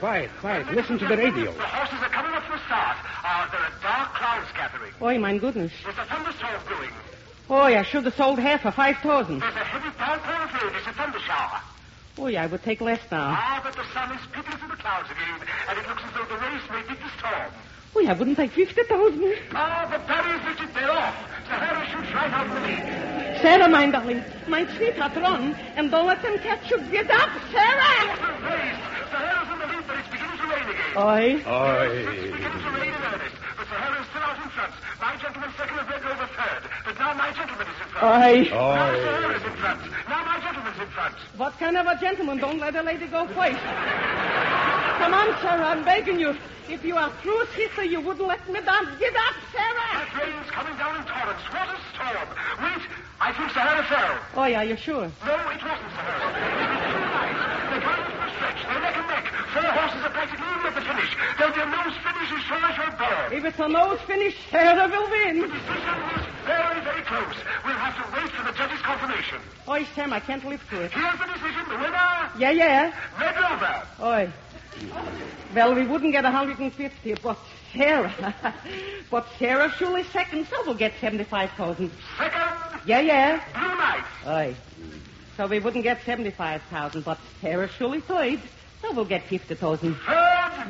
[0.00, 0.66] Quiet, quiet.
[0.74, 1.52] Listen to the radio.
[1.52, 2.96] The horses are coming up for a start.
[3.22, 4.90] Uh, there are dark clouds gathering.
[5.00, 5.70] Oh, my goodness.
[5.84, 6.90] There's a thunderstorm brewing.
[7.48, 10.74] Oh, I should have sold half for 5000 There's a heavy downpour of rain.
[10.74, 11.60] It's a thunder shower.
[12.18, 13.30] Oh, yeah, I would take less now.
[13.30, 15.38] Ah, but the sun is peeping through the clouds again,
[15.70, 17.52] and it looks as though the race may beat the storm.
[17.94, 21.14] Oi, I wouldn't take 50000 Ah, the barriers lifted, they're off.
[21.52, 22.80] Sahara shoots right out in the lead.
[23.42, 26.80] Sarah, my darling, my sweetheart, run, and don't let them catch you.
[26.88, 28.08] Get up, Sarah!
[28.40, 28.80] Race.
[29.12, 30.96] Sahara's in the lead, but it's beginning to rain again.
[30.96, 31.44] Oi.
[31.44, 34.72] It's beginning to rain in earnest, but Sahara's still out in front.
[34.96, 38.00] My gentleman's second and Red Rover third, but now my gentleman is in front.
[38.00, 38.48] Oi.
[38.48, 39.80] Now Sahara's in front.
[40.08, 41.14] Now my gentleman's in front.
[41.36, 42.38] What kind of a gentleman?
[42.38, 43.60] Don't let a lady go first.
[45.02, 46.30] Come on, Sarah, I'm begging you.
[46.70, 48.86] If you are true sister, you wouldn't let me down.
[49.02, 49.98] Get up, Sarah!
[49.98, 51.42] That rain's coming down in torrents.
[51.50, 52.28] What a storm.
[52.62, 52.86] Wait,
[53.18, 54.14] I think Sahara fell.
[54.38, 55.10] Oh, yeah, you're sure?
[55.26, 56.22] No, it wasn't Sahara.
[57.66, 58.62] They're going for a stretch.
[58.62, 59.26] They're neck and neck.
[59.50, 61.10] Four horses are practically even at the finish.
[61.34, 62.92] There'll be a nose finish as sure as you're.
[63.34, 65.42] If it's a nose finish, Sarah will win.
[65.42, 67.38] The decision is very, very close.
[67.66, 69.42] We'll have to wait for the judge's confirmation.
[69.66, 70.92] Oi, Sam, I can't live through it.
[70.94, 71.66] Here's the decision.
[71.66, 72.94] The winner, Yeah, yeah.
[73.18, 73.82] Red Rover.
[73.98, 74.30] Oi.
[75.54, 77.38] Well, we wouldn't get 150, but
[77.74, 78.34] Sarah.
[79.10, 81.90] but Sarah surely second, so we'll get 75,000.
[82.18, 83.40] Second, Yeah, yeah.
[84.22, 84.32] Blue.
[84.32, 84.56] Oi.
[85.36, 88.40] So we wouldn't get 75,000, but Sarah surely third,
[88.80, 89.94] so we'll get 50,000.
[89.94, 89.98] Third,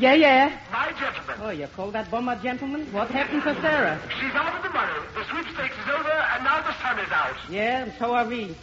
[0.01, 0.59] Yeah, yeah.
[0.73, 1.37] my gentleman.
[1.41, 2.93] Oh, you call that bomb a gentleman?
[2.93, 4.01] What happened to Sarah?
[4.21, 4.93] She's out of the money.
[5.15, 7.37] The sweepstakes is over, and now the sun is out.
[7.51, 8.57] Yeah, and so are we.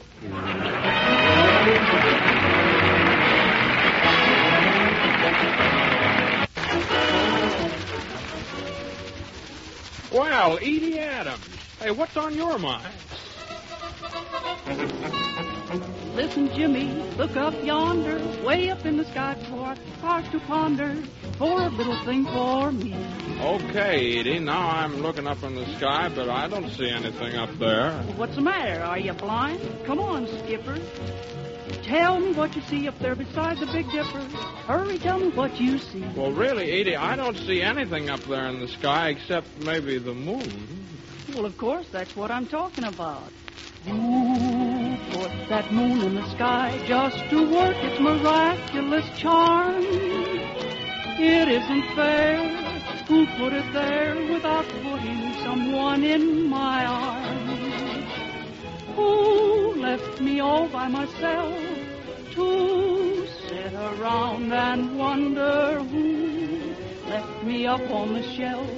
[10.11, 11.45] Well, Edie Adams.
[11.79, 12.87] Hey, what's on your mind?
[16.15, 20.95] Listen, Jimmy, look up yonder, way up in the sky, for stars to ponder,
[21.37, 22.95] for a little thing for me.
[23.39, 24.39] Okay, Edie.
[24.39, 27.91] Now I'm looking up in the sky, but I don't see anything up there.
[28.17, 28.83] What's the matter?
[28.83, 29.61] Are you blind?
[29.85, 30.79] Come on, Skipper.
[31.83, 34.19] Tell me what you see up there beside the Big Dipper.
[34.67, 36.03] Hurry, tell me what you see.
[36.15, 40.13] Well, really, Edie, I don't see anything up there in the sky except maybe the
[40.13, 40.87] moon.
[41.33, 43.31] Well, of course, that's what I'm talking about.
[43.85, 49.83] Who put that moon in the sky just to work its miraculous charm?
[51.21, 52.47] It isn't fair.
[53.07, 57.68] Who put it there without putting someone in my arms?
[58.99, 61.57] Who left me all by myself
[62.33, 66.75] to sit around and wonder who
[67.07, 68.69] left me up on the shelf?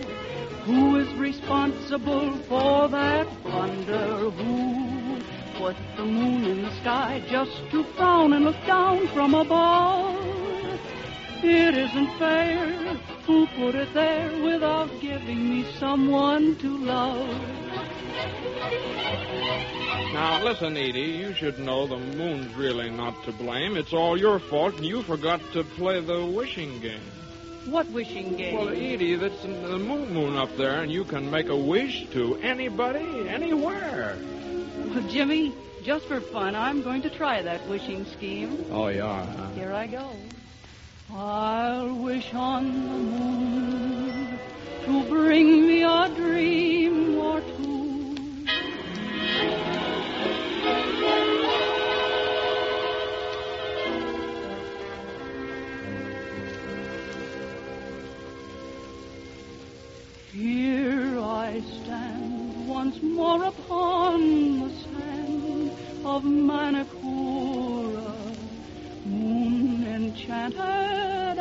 [0.66, 4.30] Who is responsible for that wonder?
[4.30, 5.20] Who
[5.58, 10.16] put the moon in the sky just to frown and look down from above?
[11.44, 12.68] It isn't fair.
[13.26, 17.61] Who put it there without giving me someone to love?
[20.14, 23.78] Now, listen, Edie, you should know the moon's really not to blame.
[23.78, 27.02] It's all your fault, and you forgot to play the wishing game.
[27.66, 28.56] What wishing game?
[28.56, 32.36] Well, Edie, that's the moon moon up there, and you can make a wish to
[32.38, 34.18] anybody, anywhere.
[34.90, 35.54] Well, Jimmy,
[35.84, 38.66] just for fun, I'm going to try that wishing scheme.
[38.72, 39.50] Oh, you are, huh?
[39.52, 40.10] Here I go.
[41.14, 44.40] I'll wish on the moon
[44.86, 47.61] to bring me a dream or two.
[60.34, 65.72] Here I stand once more upon the sand
[66.06, 68.16] of Manakoora,
[69.06, 71.38] moon enchanted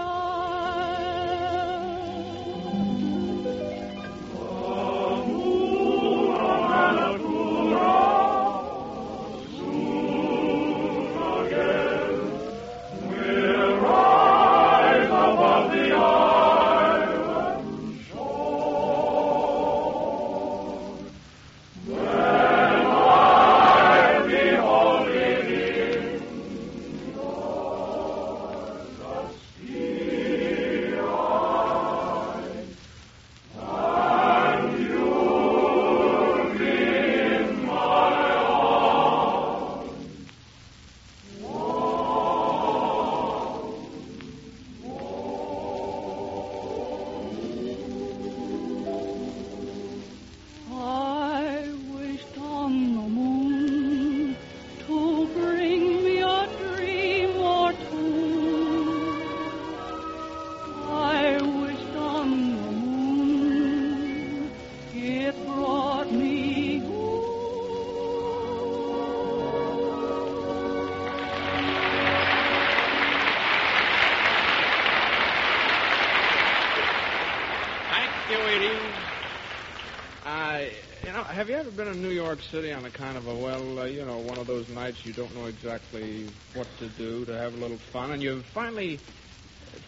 [82.30, 85.04] York City on a kind of a, well, uh, you know, one of those nights
[85.04, 89.00] you don't know exactly what to do to have a little fun, and you finally,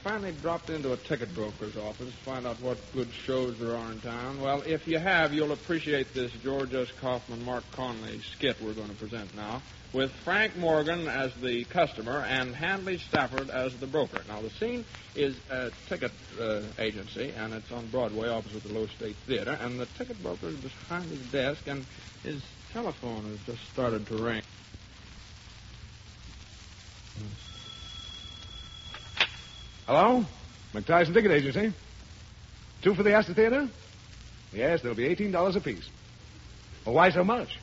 [0.03, 3.93] finally dropped into a ticket broker's office to find out what good shows there are
[3.93, 4.41] in town?
[4.41, 6.89] Well, if you have, you'll appreciate this George S.
[7.01, 9.63] Kaufman, Marc Connelly skit we're going to present now,
[9.93, 14.23] with Frank Morgan as the customer and Hanley Stafford as the broker.
[14.29, 18.91] Now, the scene is a ticket uh, agency, and it's on Broadway opposite the Loew's
[18.91, 21.85] State Theater, and the ticket broker is behind his desk, and
[22.23, 24.43] his telephone has just started to ring.
[29.95, 30.25] Hello?
[30.73, 31.71] McTyson Ticket Agency.
[32.81, 33.69] Two for the Astor Theater?
[34.51, 35.87] Yes, they'll be $18 apiece.
[36.87, 37.59] Well, why so much?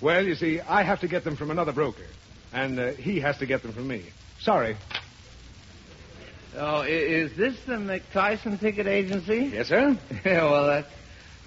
[0.00, 2.08] Well, you see, I have to get them from another broker,
[2.52, 4.06] and uh, he has to get them from me.
[4.40, 4.76] Sorry.
[6.56, 9.52] Oh, is this the McTyson Ticket Agency?
[9.54, 9.96] Yes, sir.
[10.24, 10.90] yeah, well, that's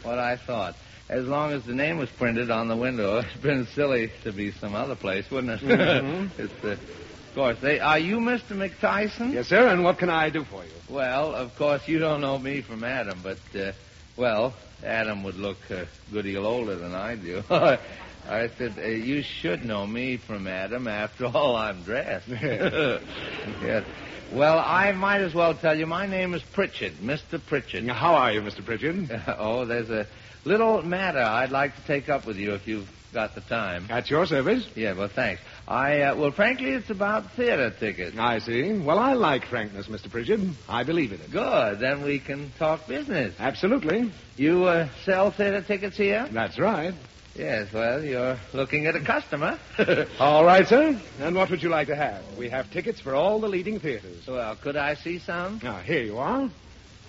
[0.01, 0.78] what I thought.
[1.09, 4.51] As long as the name was printed on the window, it's been silly to be
[4.53, 5.68] some other place, wouldn't it?
[5.68, 6.30] Mhm.
[6.39, 6.80] it's, uh, of
[7.36, 7.57] course.
[7.59, 8.55] They are you, Mr.
[8.55, 9.33] McTyson?
[9.33, 9.67] Yes, sir.
[9.67, 10.71] And what can I do for you?
[10.89, 13.73] Well, of course, you don't know me from Adam, but uh,
[14.17, 17.43] well, Adam would look a good deal older than I do.
[18.27, 20.88] I said, uh, you should know me from Adam.
[20.88, 22.27] After all, I'm dressed.
[23.61, 23.83] Yes.
[24.31, 27.39] Well, I might as well tell you my name is Pritchard, Mr.
[27.45, 27.88] Pritchard.
[27.88, 28.65] How are you, Mr.
[28.65, 29.09] Pritchard?
[29.38, 30.07] oh, there's a
[30.45, 33.86] little matter I'd like to take up with you if you've got the time.
[33.89, 34.67] At your service.
[34.75, 35.41] Yeah, well, thanks.
[35.68, 38.16] I, uh, well, frankly, it's about theater tickets.
[38.20, 38.78] I see.
[38.78, 40.11] Well, I like frankness, Mr.
[40.11, 40.41] Pritchard.
[40.70, 41.32] I believe in it.
[41.32, 41.80] Good.
[41.80, 43.34] Then we can talk business.
[43.39, 44.11] Absolutely.
[44.38, 46.28] You uh, sell theater tickets here?
[46.32, 46.93] That's right.
[47.36, 49.59] Yes, well, you're looking at a customer.
[50.20, 50.99] all right, sir.
[51.20, 52.24] And what would you like to have?
[52.38, 54.24] We have tickets for all the leading theaters.
[54.28, 55.59] Well, could I see some?
[55.61, 56.49] Now, here you are.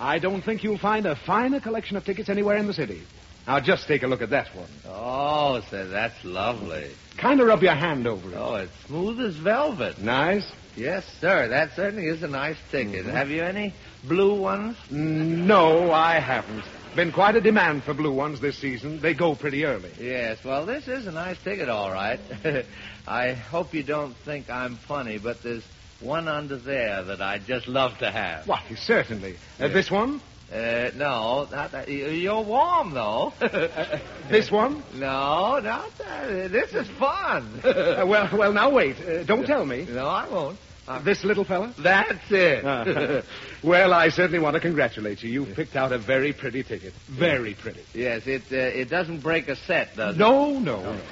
[0.00, 3.02] I don't think you'll find a finer collection of tickets anywhere in the city.
[3.46, 4.68] Now, just take a look at that one.
[4.88, 6.90] Oh, sir, that's lovely.
[7.16, 8.36] Kind of rub your hand over it.
[8.36, 9.98] Oh, it's smooth as velvet.
[10.00, 10.50] Nice?
[10.74, 11.48] Yes, sir.
[11.48, 13.06] That certainly is a nice ticket.
[13.06, 13.16] Mm-hmm.
[13.16, 13.72] Have you any
[14.04, 14.76] blue ones?
[14.90, 16.64] No, I haven't.
[16.96, 19.00] Been quite a demand for blue ones this season.
[19.00, 19.92] They go pretty early.
[20.00, 22.18] Yes, well, this is a nice ticket, all right.
[23.06, 25.64] I hope you don't think I'm funny, but there's
[26.00, 28.46] one under there that I'd just love to have.
[28.48, 29.36] Why, certainly.
[29.60, 30.20] Uh, this one?
[30.52, 31.88] Uh, no, not that.
[31.88, 33.32] You- You're warm, though.
[34.30, 34.82] This one?
[34.94, 36.50] No, not that.
[36.50, 37.60] This is fun.
[37.64, 38.96] Uh, well, well, now wait.
[38.98, 39.86] Uh, don't tell me.
[39.88, 40.58] No, I won't.
[40.88, 41.72] Uh, this little fella?
[41.78, 42.64] That's it.
[42.64, 43.22] Uh,
[43.64, 45.30] well, I certainly want to congratulate you.
[45.30, 46.92] You've picked out a very pretty ticket.
[47.08, 47.82] Very pretty.
[47.94, 50.18] yes, it uh, it doesn't break a set, does it?
[50.18, 50.92] No, no.
[50.92, 51.04] it?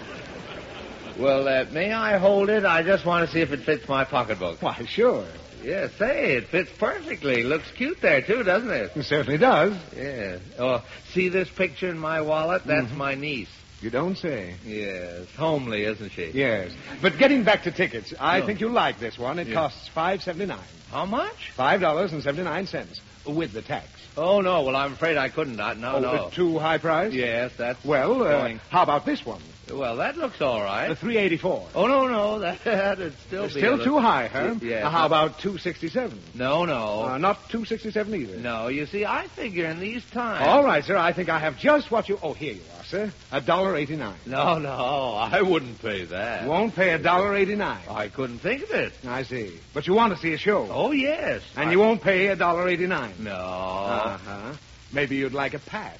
[1.19, 2.65] Well, uh, may I hold it?
[2.65, 4.61] I just want to see if it fits my pocketbook.
[4.63, 5.27] Why, sure.
[5.65, 7.43] Yes, say, it fits perfectly.
[7.43, 8.93] Looks cute there, too, doesn't it?
[8.95, 9.75] It certainly does.
[9.97, 10.37] Yeah.
[10.59, 12.63] Oh, see this picture in my wallet?
[12.67, 12.97] That's Mhm.
[12.97, 13.49] my niece.
[13.81, 14.55] You don't say.
[14.65, 15.27] Yes.
[15.37, 16.31] Homely, isn't she?
[16.33, 16.71] Yes.
[17.03, 18.47] But getting back to tickets, I No.
[18.47, 19.39] think you'll like this one.
[19.39, 19.55] It Yeah.
[19.55, 20.59] costs five seventy nine.
[20.91, 21.51] How much?
[21.57, 23.89] Five dollars and seventy nine cents with the tax.
[24.17, 24.63] Oh, no.
[24.63, 25.57] Well, I'm afraid I couldn't.
[25.57, 26.31] Not, no, oh, no.
[26.33, 27.13] too high price?
[27.13, 27.85] Yes, that's.
[27.85, 29.41] Well, uh, how about this one?
[29.73, 30.89] Well, that looks all right.
[30.89, 31.67] The three eighty four.
[31.75, 32.39] Oh, no, no.
[32.45, 33.47] That, that'd still be.
[33.47, 34.55] a Still little- too high, huh?
[34.61, 34.81] Yeah.
[34.81, 36.21] Now, how about two sixty seven?
[36.35, 37.03] No, no.
[37.05, 38.37] Uh, not two sixty seven either.
[38.37, 40.47] no, you see, I figure in these times.
[40.47, 40.97] All right, sir.
[40.97, 42.19] I think I have just what you.
[42.23, 43.13] Oh, here you are, sir.
[43.33, 44.17] A dollar eighty nine.
[44.27, 44.71] No, no.
[45.17, 46.43] I wouldn't pay that.
[46.45, 47.83] You won't pay a dollar eighty nine.
[47.89, 48.93] I couldn't think of it.
[49.07, 49.59] I see.
[49.73, 50.69] But you want to see a show.
[50.71, 51.43] Oh, yes.
[51.57, 53.15] And I- you won't pay a dollar eighty nine.
[53.19, 53.31] No.
[53.35, 54.55] Uh-huh.
[54.93, 55.99] Maybe you'd like a pass.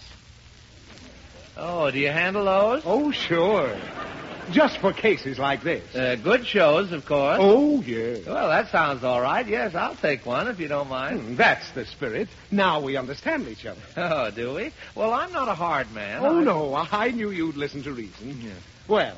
[1.57, 2.83] Oh, do you handle those?
[2.85, 3.77] Oh, sure.
[4.51, 5.95] Just for cases like this.
[5.95, 7.39] Uh, good shows, of course.
[7.41, 8.27] Oh, yes.
[8.27, 9.47] Well, that sounds all right.
[9.47, 11.21] Yes, I'll take one if you don't mind.
[11.21, 12.29] Hmm, that's the spirit.
[12.51, 13.81] Now we understand each other.
[13.97, 14.73] Oh, do we?
[14.95, 16.21] Well, I'm not a hard man.
[16.23, 16.75] Oh, I- no.
[16.93, 18.53] I knew you'd listen to reason.
[18.87, 19.17] Well,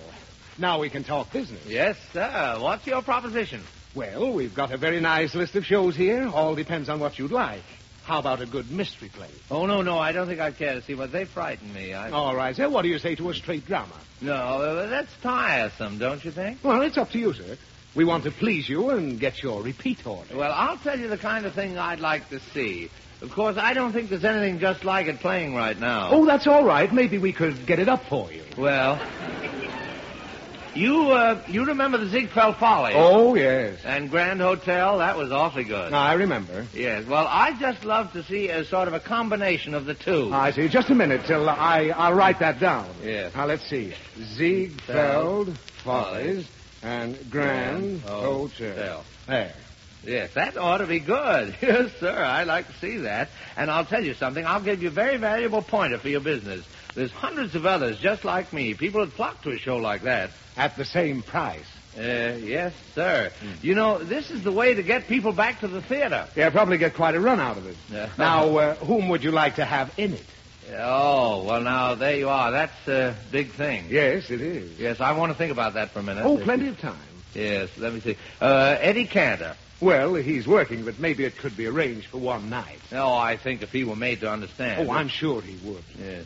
[0.58, 1.64] now we can talk business.
[1.66, 2.56] Yes, sir.
[2.60, 3.62] What's your proposition?
[3.96, 6.28] Well, we've got a very nice list of shows here.
[6.28, 7.62] All depends on what you'd like.
[8.06, 9.30] How about a good mystery play?
[9.50, 9.98] Oh, no, no.
[9.98, 11.92] I don't think I'd care to see what they frighten me.
[11.92, 12.10] I...
[12.10, 12.68] All right, sir.
[12.68, 13.94] What do you say to a straight drama?
[14.20, 16.62] No, that's tiresome, don't you think?
[16.62, 17.58] Well, it's up to you, sir.
[17.96, 20.36] We want to please you and get your repeat order.
[20.36, 22.90] Well, I'll tell you the kind of thing I'd like to see.
[23.22, 26.10] Of course, I don't think there's anything just like it playing right now.
[26.12, 26.92] Oh, that's all right.
[26.92, 28.44] Maybe we could get it up for you.
[28.56, 29.00] Well,
[30.76, 32.94] you uh, you remember the Ziegfeld Follies?
[32.96, 33.80] Oh, yes.
[33.84, 34.98] And Grand Hotel?
[34.98, 35.92] That was awfully good.
[35.92, 36.66] I remember.
[36.74, 37.06] Yes.
[37.06, 40.30] Well, I just love to see a sort of a combination of the two.
[40.32, 40.68] I see.
[40.68, 42.94] Just a minute till I, I'll write that down.
[43.02, 43.34] Yes.
[43.34, 43.94] Now, let's see.
[44.34, 46.46] Ziegfeld, Follies,
[46.82, 48.48] and Grand Hotel.
[48.48, 49.04] Hotel.
[49.26, 49.54] There.
[50.04, 51.56] Yes, that ought to be good.
[51.62, 52.16] Yes, sir.
[52.16, 53.28] I'd like to see that.
[53.56, 54.44] And I'll tell you something.
[54.46, 56.64] I'll give you a very valuable pointer for your business.
[56.96, 58.72] There's hundreds of others just like me.
[58.74, 60.30] People would flock to a show like that.
[60.56, 61.66] At the same price.
[61.96, 63.30] Uh, yes, sir.
[63.62, 66.26] You know, this is the way to get people back to the theater.
[66.34, 67.76] Yeah, probably get quite a run out of it.
[67.90, 68.08] Yeah.
[68.18, 70.26] Now, uh, whom would you like to have in it?
[70.74, 72.50] Oh, well, now, there you are.
[72.50, 73.86] That's a big thing.
[73.88, 74.78] Yes, it is.
[74.80, 76.24] Yes, I want to think about that for a minute.
[76.24, 76.98] Oh, plenty of time.
[77.34, 78.16] Yes, let me see.
[78.40, 79.54] Uh, Eddie Cantor.
[79.80, 82.78] Well, he's working, but maybe it could be arranged for one night.
[82.90, 84.88] No, I think if he were made to understand.
[84.88, 85.84] Oh, I'm sure he would.
[85.98, 86.24] Yes.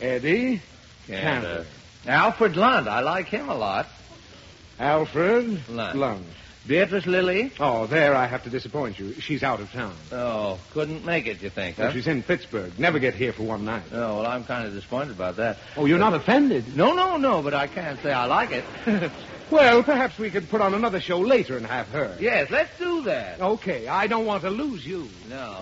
[0.00, 0.60] Eddie
[1.06, 1.22] Cantor.
[1.48, 1.66] Cantor.
[2.06, 2.88] Alfred Lunt.
[2.88, 3.86] I like him a lot.
[4.78, 5.96] Alfred Lunt.
[5.96, 6.26] Lund.
[6.66, 7.52] Beatrice Lillie.
[7.60, 9.12] Oh, there I have to disappoint you.
[9.20, 9.94] She's out of town.
[10.10, 12.78] Oh, couldn't make it, you think, Well, she's in Pittsburgh.
[12.78, 13.82] Never get here for one night.
[13.92, 15.58] Oh, well, I'm kind of disappointed about that.
[15.76, 16.74] Oh, you're not offended?
[16.74, 18.64] No, no, no, but I can't say I like it.
[19.50, 22.16] Well, perhaps we could put on another show later and have her.
[22.18, 23.40] yes, let's do that.
[23.42, 25.06] Okay, I don't want to lose you.
[25.28, 25.60] No.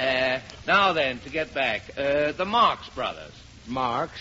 [0.00, 3.32] Uh, now then, to get back, uh, the Marx brothers.
[3.66, 4.12] Marx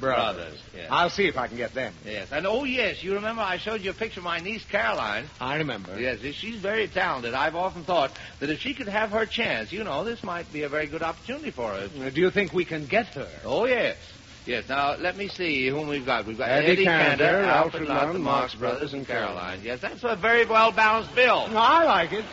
[0.00, 0.88] Brothers, yes.
[0.90, 1.94] I'll see if I can get them.
[2.04, 5.24] Yes, and oh yes, you remember I showed you a picture of my niece Caroline.
[5.40, 5.98] I remember.
[5.98, 7.32] Yes, she's very talented.
[7.32, 8.10] I've often thought
[8.40, 11.02] that if she could have her chance, you know, this might be a very good
[11.02, 11.88] opportunity for her.
[11.98, 13.28] Uh, Do you think we can get her?
[13.44, 13.96] Oh yes.
[14.44, 16.24] Yes, now let me see whom we've got.
[16.26, 19.08] We've got Eddie Eddie, Cantor, Cantor, Alfred Lunt, Lunt, the Marx Brothers, Brothers, and and
[19.08, 19.60] Caroline.
[19.64, 21.46] Yes, that's a very well balanced bill.
[21.50, 22.24] I like it.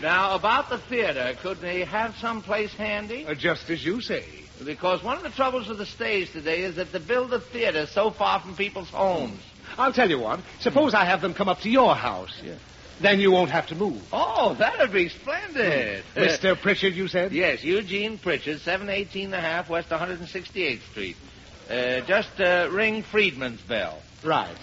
[0.00, 3.26] Now, about the theater, could they have some place handy?
[3.26, 4.24] Uh, just as you say.
[4.64, 7.86] Because one of the troubles of the stage today is that they build a theater
[7.86, 9.40] so far from people's homes.
[9.76, 10.40] I'll tell you what.
[10.60, 12.40] Suppose I have them come up to your house.
[13.00, 14.02] Then you won't have to move.
[14.12, 16.04] Oh, that'd be splendid.
[16.16, 16.60] Mr.
[16.60, 17.32] Pritchard, you said?
[17.32, 21.16] Yes, Eugene Pritchard, 718 and a half West 168th Street.
[21.70, 24.00] Uh, just uh, ring Friedman's bell.
[24.24, 24.56] Right.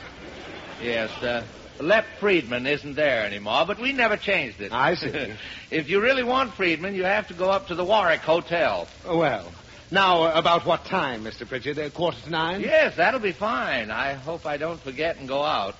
[0.81, 1.45] Yes, uh,
[1.79, 4.71] Lep Friedman isn't there anymore, but we never changed it.
[4.71, 5.33] I see.
[5.71, 8.87] if you really want Friedman, you have to go up to the Warwick Hotel.
[9.05, 9.51] Well,
[9.91, 11.47] now, uh, about what time, Mr.
[11.47, 11.77] Pritchard?
[11.77, 12.61] A quarter to nine?
[12.61, 13.91] Yes, that'll be fine.
[13.91, 15.75] I hope I don't forget and go out.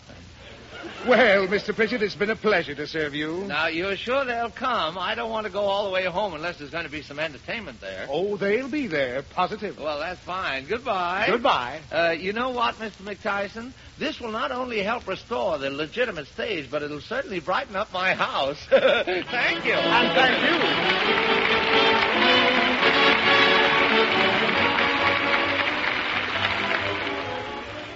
[1.07, 1.76] Well, Mr.
[1.76, 3.44] Pritchard, it's been a pleasure to serve you.
[3.48, 4.98] Now, you're sure they'll come?
[4.98, 7.20] I don't want to go all the way home unless there's going to be some
[7.20, 8.07] entertainment there.
[8.10, 9.78] Oh, they'll be there, positive.
[9.80, 10.66] Well, that's fine.
[10.66, 11.26] Goodbye.
[11.28, 11.82] Goodbye.
[11.91, 13.03] Uh, you know what, Mr.
[13.03, 13.72] McTyson?
[13.99, 18.14] This will not only help restore the legitimate stage, but it'll certainly brighten up my
[18.14, 18.57] house.
[18.70, 19.74] thank you.
[19.74, 20.56] And thank you.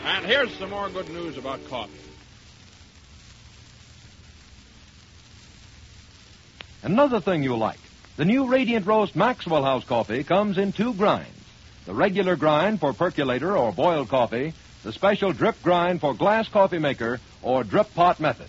[0.05, 2.08] And here's some more good news about coffee.
[6.81, 7.79] Another thing you'll like.
[8.15, 11.29] The new Radiant Roast Maxwell House coffee comes in two grinds.
[11.85, 14.53] The regular grind for percolator or boiled coffee,
[14.83, 18.47] the special drip grind for glass coffee maker or drip pot method.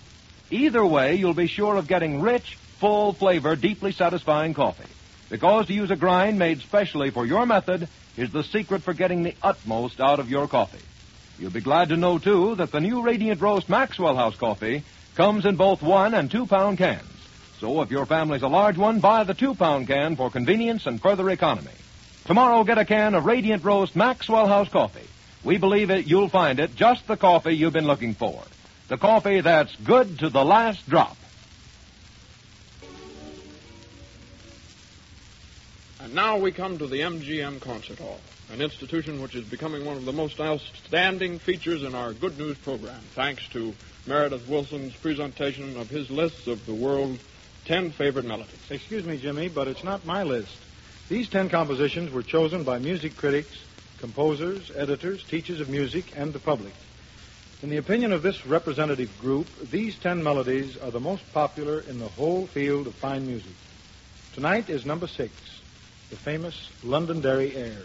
[0.49, 4.89] Either way, you'll be sure of getting rich, full flavor, deeply satisfying coffee.
[5.29, 9.23] Because to use a grind made specially for your method is the secret for getting
[9.23, 10.83] the utmost out of your coffee.
[11.39, 14.83] You'll be glad to know, too, that the new Radiant Roast Maxwell House coffee
[15.15, 17.20] comes in both one and two pound cans.
[17.61, 20.99] So if your family's a large one, buy the two pound can for convenience and
[20.99, 21.69] further economy.
[22.25, 25.07] Tomorrow, get a can of Radiant Roast Maxwell House coffee.
[25.43, 28.41] We believe it, you'll find it just the coffee you've been looking for.
[28.87, 31.15] The coffee that's good to the last drop.
[36.01, 38.19] And now we come to the MGM Concert Hall,
[38.51, 42.57] an institution which is becoming one of the most outstanding features in our Good News
[42.57, 43.75] program, thanks to
[44.07, 47.21] Meredith Willson's presentation of his lists of the world's
[47.65, 48.59] ten favorite melodies.
[48.69, 50.55] Excuse me, Jimmy, but it's not my list.
[51.09, 53.57] These ten compositions were chosen by music critics,
[53.99, 56.73] composers, editors, teachers of music, and the public.
[57.61, 61.99] In the opinion of this representative group, these ten melodies are the most popular in
[61.99, 63.53] the whole field of fine music.
[64.33, 65.33] Tonight is number six,
[66.09, 67.77] the famous Londonderry Air.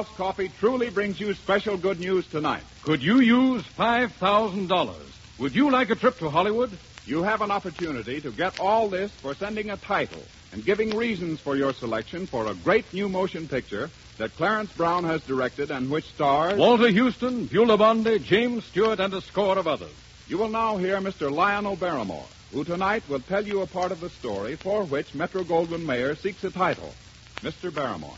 [0.00, 2.62] House Coffee truly brings you special good news tonight.
[2.84, 4.94] Could you use $5,000?
[5.38, 6.70] Would you like a trip to Hollywood?
[7.04, 10.22] You have an opportunity to get all this for sending a title
[10.52, 15.04] and giving reasons for your selection for a great new motion picture that Clarence Brown
[15.04, 19.68] has directed and which stars Walter Huston, Beulah Bondi, James Stewart, and a score of
[19.68, 19.92] others.
[20.28, 21.30] You will now hear Mr.
[21.30, 22.24] Lionel Barrymore,
[22.54, 26.14] who tonight will tell you a part of the story for which Metro Goldwyn Mayer
[26.14, 26.94] seeks a title.
[27.42, 27.74] Mr.
[27.74, 28.16] Barrymore.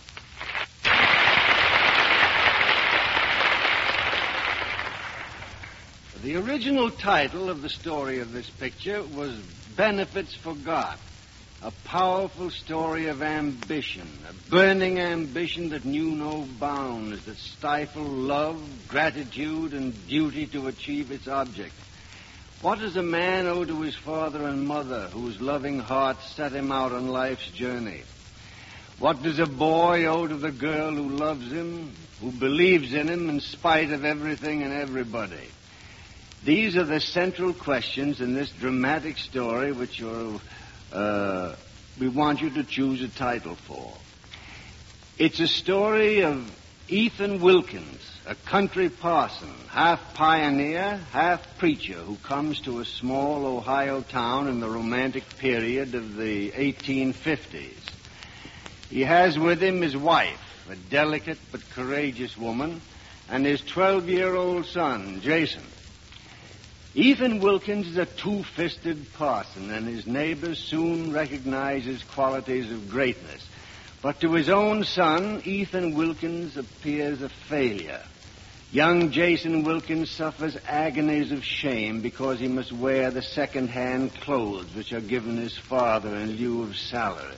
[6.23, 9.33] The original title of the story of this picture was
[9.75, 10.97] Benefits Forgot.
[11.63, 18.63] A powerful story of ambition, a burning ambition that knew no bounds, that stifled love,
[18.87, 21.75] gratitude, and duty to achieve its object.
[22.61, 26.71] What does a man owe to his father and mother whose loving hearts set him
[26.71, 28.03] out on life's journey?
[29.01, 33.29] What does a boy owe to the girl who loves him, who believes in him
[33.29, 35.49] in spite of everything and everybody?
[36.45, 40.41] These are the central questions in this dramatic story which you're,
[40.93, 41.55] uh,
[42.01, 43.93] we want you to choose a title for.
[45.19, 46.51] It's a story of
[46.89, 54.01] Ethan Wilkins, a country parson, half pioneer, half preacher, who comes to a small Ohio
[54.01, 57.89] town in the romantic period of the 1850s.
[58.91, 62.81] He has with him his wife, a delicate but courageous woman,
[63.31, 65.63] and his 12 year old son, Jason.
[66.95, 72.91] Ethan Wilkins is a two fisted parson, and his neighbors soon recognize his qualities of
[72.91, 73.47] greatness.
[74.03, 78.03] But to his own son, Ethan Wilkins appears a failure.
[78.73, 84.93] Young Jason Wilkins suffers agonies of shame because he must wear the second-hand clothes which
[84.93, 87.37] are given his father in lieu of salary.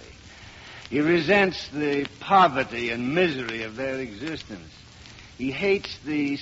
[0.91, 4.73] He resents the poverty and misery of their existence.
[5.39, 6.37] He hates the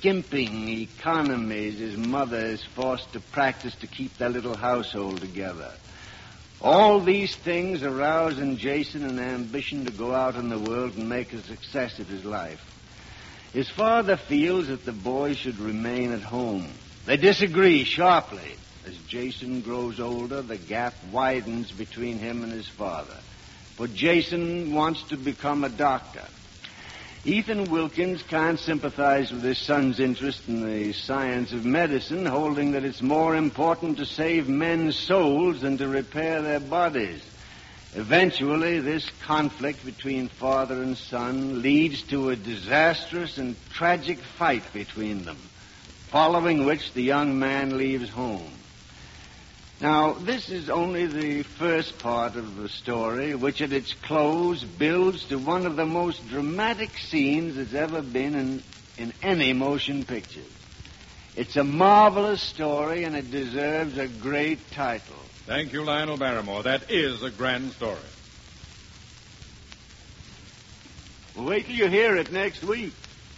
[0.00, 5.70] skimping economies his mother is forced to practice to keep their little household together.
[6.62, 11.06] All these things arouse in Jason an ambition to go out in the world and
[11.06, 12.62] make a success of his life.
[13.52, 16.70] His father feels that the boy should remain at home.
[17.04, 18.56] They disagree sharply.
[18.86, 23.18] As Jason grows older, the gap widens between him and his father.
[23.76, 26.24] For Jason wants to become a doctor.
[27.24, 32.84] Ethan Wilkins can't sympathize with his son's interest in the science of medicine, holding that
[32.84, 37.20] it's more important to save men's souls than to repair their bodies.
[37.94, 45.26] Eventually, this conflict between father and son leads to a disastrous and tragic fight between
[45.26, 45.36] them,
[46.10, 48.59] following which the young man leaves home.
[49.80, 55.24] Now, this is only the first part of the story, which at its close builds
[55.28, 58.62] to one of the most dramatic scenes that's ever been in,
[58.98, 60.40] in any motion picture.
[61.34, 65.16] It's a marvelous story, and it deserves a great title.
[65.46, 66.62] Thank you, Lionel Barrymore.
[66.64, 67.96] That is a grand story.
[71.36, 72.92] Wait till you hear it next week.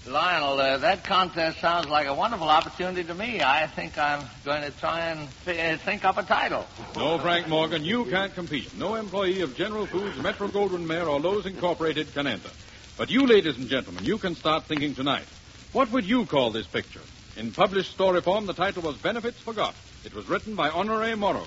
[0.06, 3.40] Lionel, uh, that contest sounds like a wonderful opportunity to me.
[3.40, 6.66] I think I'm going to try and fi- think up a title.
[6.96, 8.76] No, Frank Morgan, you can't compete.
[8.76, 12.50] No employee of General Foods, Metro Goldwyn Mayer, or Loew's Incorporated can enter.
[12.98, 15.26] But you, ladies and gentlemen, you can start thinking tonight.
[15.72, 17.00] What would you call this picture?
[17.36, 19.74] In published story form, the title was Benefits Forgot.
[20.04, 21.46] It was written by Honore Morrow.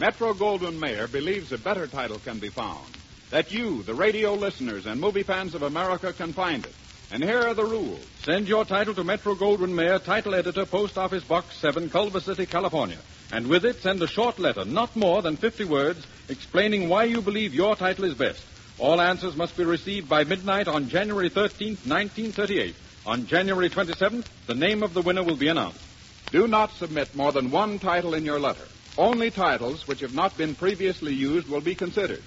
[0.00, 2.98] Metro Goldwyn Mayer believes a better title can be found.
[3.30, 6.74] That you, the radio listeners and movie fans of America, can find it.
[7.12, 8.00] And here are the rules.
[8.24, 12.46] Send your title to Metro Goldwyn Mayer, title editor, Post Office Box 7, Culver City,
[12.46, 12.96] California.
[13.30, 17.20] And with it, send a short letter, not more than 50 words, explaining why you
[17.20, 18.42] believe your title is best.
[18.78, 22.74] All answers must be received by midnight on January 13th, 1938.
[23.04, 25.84] On January 27th, the name of the winner will be announced.
[26.30, 28.64] Do not submit more than one title in your letter.
[28.96, 32.22] Only titles which have not been previously used will be considered.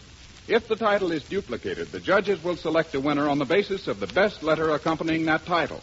[0.48, 4.00] If the title is duplicated, the judges will select a winner on the basis of
[4.00, 5.82] the best letter accompanying that title.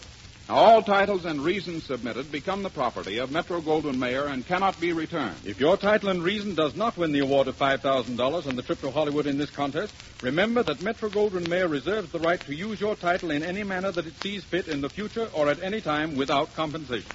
[0.49, 4.81] Now, all titles and reasons submitted become the property of Metro Goldwyn Mayer and cannot
[4.81, 5.39] be returned.
[5.45, 8.81] If your title and reason does not win the award of $5,000 and the trip
[8.83, 12.81] to Hollywood in this contest, remember that Metro Goldwyn Mayer reserves the right to use
[12.81, 15.81] your title in any manner that it sees fit in the future or at any
[15.81, 17.11] time without compensation.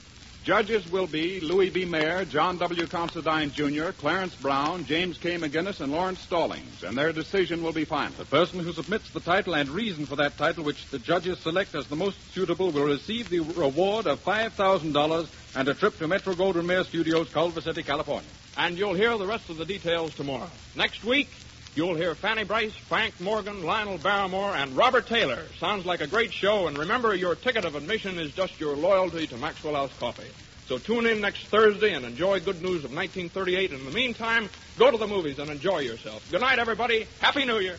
[0.47, 1.83] Judges will be Louis B.
[1.83, 2.87] Mayer, John W.
[2.87, 5.35] Considine Jr., Clarence Brown, James K.
[5.35, 8.13] McGuinness, and Laurence Stallings, and their decision will be final.
[8.17, 11.75] The person who submits the title and reason for that title, which the judges select
[11.75, 16.33] as the most suitable, will receive the reward of $5,000 and a trip to Metro
[16.33, 18.29] Goldwyn Mayer Studios, Culver City, California.
[18.55, 20.49] And you'll hear the rest of the details tomorrow.
[20.77, 21.27] Next week,
[21.77, 25.43] You'll hear Fanny Brice, Frank Morgan, Lionel Barrymore, and Robert Taylor.
[25.59, 29.27] Sounds like a great show, and remember, your ticket of admission is just your loyalty
[29.27, 30.31] to Maxwell House Coffee.
[30.65, 33.73] So tune in next Thursday and enjoy good news of 1938.
[33.73, 34.49] In the meantime,
[34.79, 36.27] go to the movies and enjoy yourself.
[36.31, 37.05] Good night, everybody.
[37.19, 37.77] Happy New Year.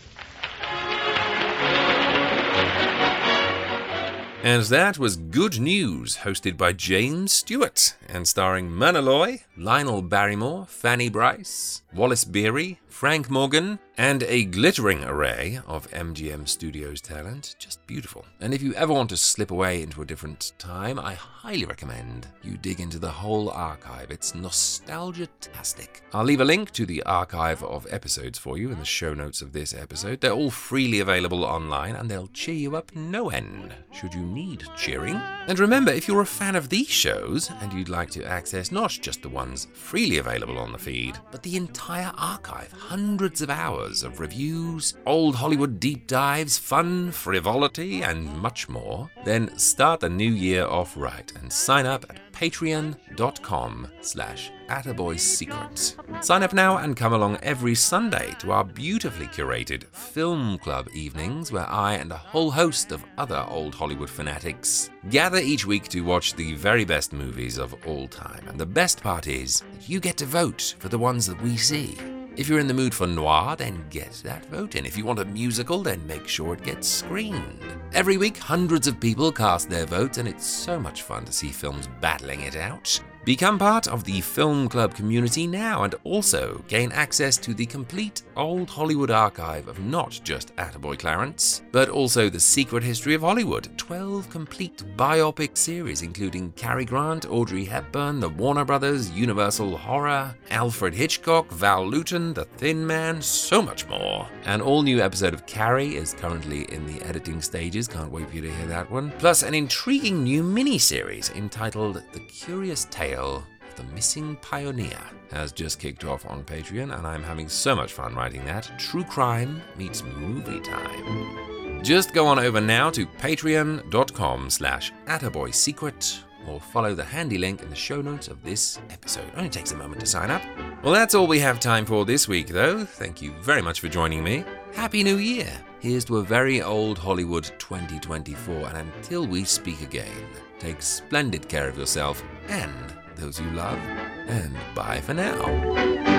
[4.45, 10.67] And that was Good News, hosted by James Stewart and starring Myrna Loy, Lionel Barrymore,
[10.69, 17.57] Fanny Brice, Wallace Beery, Frank Morgan, and a glittering array of MGM Studios talent.
[17.59, 18.25] Just beautiful.
[18.41, 22.29] And if you ever want to slip away into a different time, I highly recommend
[22.45, 24.13] you dig into the whole archive.
[24.13, 26.05] It's nostalgia-tastic.
[26.13, 29.43] I'll leave a link to the archive of episodes for you in the show notes
[29.43, 30.21] of this episode.
[30.21, 34.63] They're all freely available online and they'll cheer you up no end, should you need
[34.77, 35.17] cheering.
[35.17, 38.91] And remember, if you're a fan of these shows and you'd like to access not
[38.91, 43.88] just the ones freely available on the feed, but the entire archive, hundreds of hours
[43.89, 50.31] of reviews, old Hollywood deep dives, fun, frivolity, and much more, then start the new
[50.31, 56.25] year off right and sign up at patreon.com slash attaboysecret.
[56.25, 61.51] Sign up now and come along every Sunday to our beautifully curated film club evenings
[61.51, 66.03] where I and a whole host of other old Hollywood fanatics gather each week to
[66.03, 68.47] watch the very best movies of all time.
[68.47, 71.57] And the best part is that you get to vote for the ones that we
[71.57, 71.97] see.
[72.39, 74.87] If you're in the mood for noir, then get that vote in.
[74.87, 77.59] If you want a musical, then make sure it gets screened.
[77.93, 81.49] Every week, hundreds of people cast their votes, and it's so much fun to see
[81.49, 83.03] films battling it out.
[83.29, 88.23] Become part of the Film Club community now and also gain access to the complete
[88.37, 93.69] old Hollywood archive of not just Attaboy Clarence, but also The Secret History of Hollywood,
[93.77, 100.95] 12 complete biopic series including Cary Grant, Audrey Hepburn, the Warner Brothers, Universal Horror, Alfred
[100.95, 104.27] Hitchcock, Val Lewton, The Thin Man, so much more.
[104.47, 108.37] An all new episode of Carrie is currently in the editing stages, can't wait for
[108.37, 109.11] you to hear that one.
[109.19, 113.45] Plus, an intriguing new mini series entitled The Curious Tale of
[113.77, 114.99] the Missing Pioneer
[115.31, 118.71] has just kicked off on Patreon, and I'm having so much fun writing that.
[118.79, 121.83] True crime meets movie time.
[121.83, 127.71] Just go on over now to patreon.com slash attaboysecret or follow the handy link in
[127.71, 129.31] the show notes of this episode.
[129.37, 130.43] Only takes a moment to sign up.
[130.83, 132.85] Well, that's all we have time for this week, though.
[132.85, 134.45] Thank you very much for joining me.
[134.73, 135.51] Happy New Year!
[135.81, 140.27] Here's to a very old Hollywood 2024, and until we speak again,
[140.59, 143.79] take splendid care of yourself and those you love,
[144.27, 146.19] and bye for now.